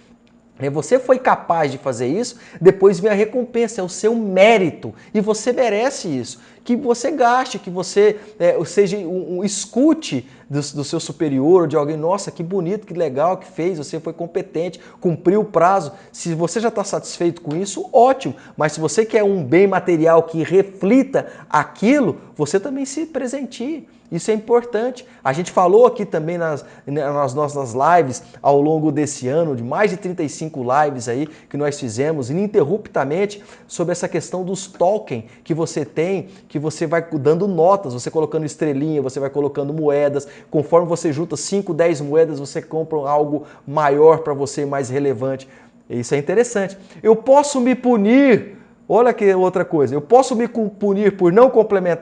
[0.58, 4.94] É, você foi capaz de fazer isso, depois vem a recompensa, é o seu mérito.
[5.14, 6.42] E você merece isso.
[6.66, 11.76] Que você gaste, que você é, seja um, um escute do, do, seu superior, de
[11.76, 15.92] alguém, nossa, que bonito, que legal que fez, você foi competente, cumpriu o prazo.
[16.12, 18.36] Se você já está satisfeito com isso, ótimo.
[18.58, 23.88] Mas se você quer um bem material que reflita aquilo, você também se presentie.
[24.12, 25.06] Isso é importante.
[25.24, 29.92] A gente falou aqui também nas, nas, nossas lives ao longo desse ano, de mais
[29.92, 35.86] de 35 lives aí que nós fizemos ininterruptamente sobre essa questão dos token que você
[35.86, 40.28] tem, que você vai dando notas, você colocando estrelinha, você vai colocando moedas.
[40.50, 45.48] Conforme você junta 5, 10 moedas, você compra algo maior para você, mais relevante.
[45.90, 46.78] Isso é interessante.
[47.02, 48.60] Eu posso me punir
[48.92, 51.52] Olha que outra coisa, eu posso me punir por não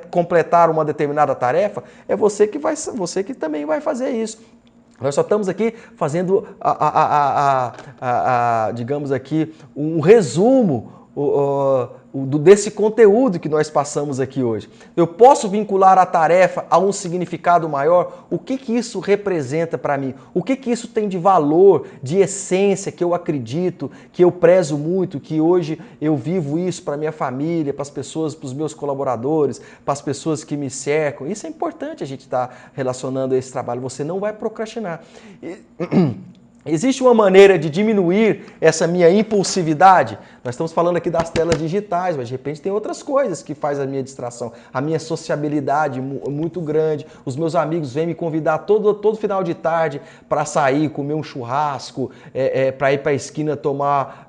[0.09, 1.83] completar uma determinada tarefa?
[2.07, 4.39] É você que, vai, você que também vai fazer isso.
[5.01, 7.73] Nós só estamos aqui fazendo, a, a,
[8.67, 10.93] a, digamos aqui, um resumo
[12.25, 14.69] desse conteúdo que nós passamos aqui hoje.
[14.95, 18.25] Eu posso vincular a tarefa a um significado maior?
[18.29, 20.13] O que, que isso representa para mim?
[20.33, 24.77] O que, que isso tem de valor, de essência que eu acredito, que eu prezo
[24.77, 28.73] muito, que hoje eu vivo isso para minha família, para as pessoas, para os meus
[28.73, 31.27] colaboradores, para as pessoas que me cercam?
[31.27, 33.81] Isso é importante a gente estar tá relacionando a esse trabalho.
[33.81, 35.01] Você não vai procrastinar.
[35.41, 35.57] E...
[36.67, 40.17] Existe uma maneira de diminuir essa minha impulsividade?
[40.43, 43.79] Nós estamos falando aqui das telas digitais, mas de repente tem outras coisas que faz
[43.79, 44.51] a minha distração.
[44.73, 47.05] A minha sociabilidade muito grande.
[47.25, 51.23] Os meus amigos vêm me convidar todo, todo final de tarde para sair, comer um
[51.23, 54.27] churrasco, é, é, para ir para a esquina tomar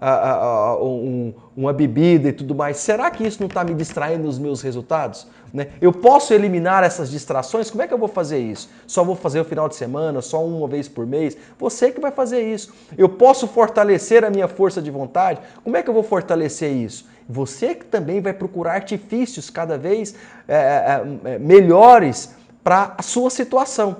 [0.81, 2.77] um, uma bebida e tudo mais.
[2.77, 5.27] Será que isso não está me distraindo dos meus resultados?
[5.53, 5.67] Né?
[5.81, 7.69] Eu posso eliminar essas distrações?
[7.69, 8.71] Como é que eu vou fazer isso?
[8.87, 11.37] Só vou fazer o final de semana, só uma vez por mês?
[11.59, 12.73] Você que vai fazer isso.
[12.97, 15.41] Eu posso fortalecer a minha força de vontade?
[15.65, 17.07] Como é que eu vou fortalecer isso?
[17.29, 20.15] Você que também vai procurar artifícios cada vez
[20.47, 23.97] é, é, melhores para a sua situação.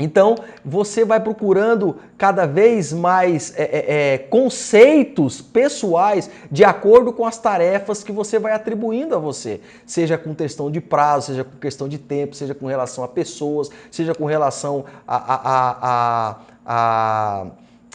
[0.00, 7.26] Então, você vai procurando cada vez mais é, é, é, conceitos pessoais de acordo com
[7.26, 9.60] as tarefas que você vai atribuindo a você.
[9.84, 13.70] Seja com questão de prazo, seja com questão de tempo, seja com relação a pessoas,
[13.90, 17.16] seja com relação a, a,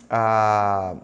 [0.09, 0.95] a,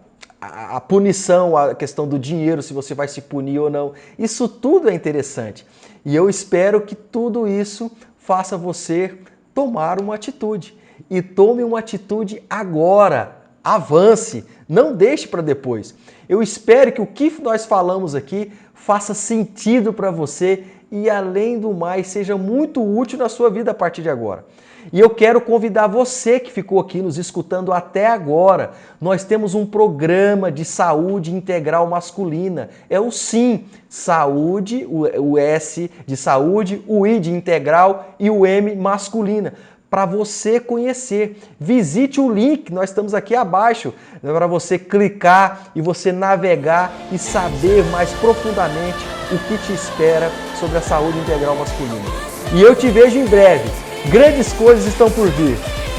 [0.76, 3.94] a, punição, a questão do dinheiro, se você vai se punir ou não.
[4.18, 5.66] Isso tudo é interessante.
[6.04, 9.18] E eu espero que tudo isso faça você
[9.54, 10.78] tomar uma atitude
[11.08, 13.36] e tome uma atitude agora.
[13.62, 15.94] Avance, não deixe para depois.
[16.28, 21.72] Eu espero que o que nós falamos aqui faça sentido para você e, além do
[21.72, 24.44] mais, seja muito útil na sua vida a partir de agora.
[24.92, 28.72] E eu quero convidar você que ficou aqui nos escutando até agora.
[28.98, 32.70] Nós temos um programa de saúde integral masculina.
[32.88, 38.74] É o SIM, saúde, o S de saúde, o I de integral e o M
[38.74, 39.52] masculina
[39.90, 41.36] para você conhecer.
[41.58, 47.18] Visite o link, nós estamos aqui abaixo, né, para você clicar e você navegar e
[47.18, 52.08] saber mais profundamente o que te espera sobre a saúde integral masculina.
[52.54, 53.68] E eu te vejo em breve.
[54.10, 55.56] Grandes coisas estão por vir.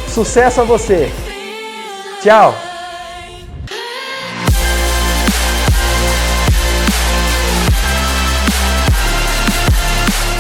[0.07, 1.11] Sucesso a você.
[2.21, 2.70] Tchau.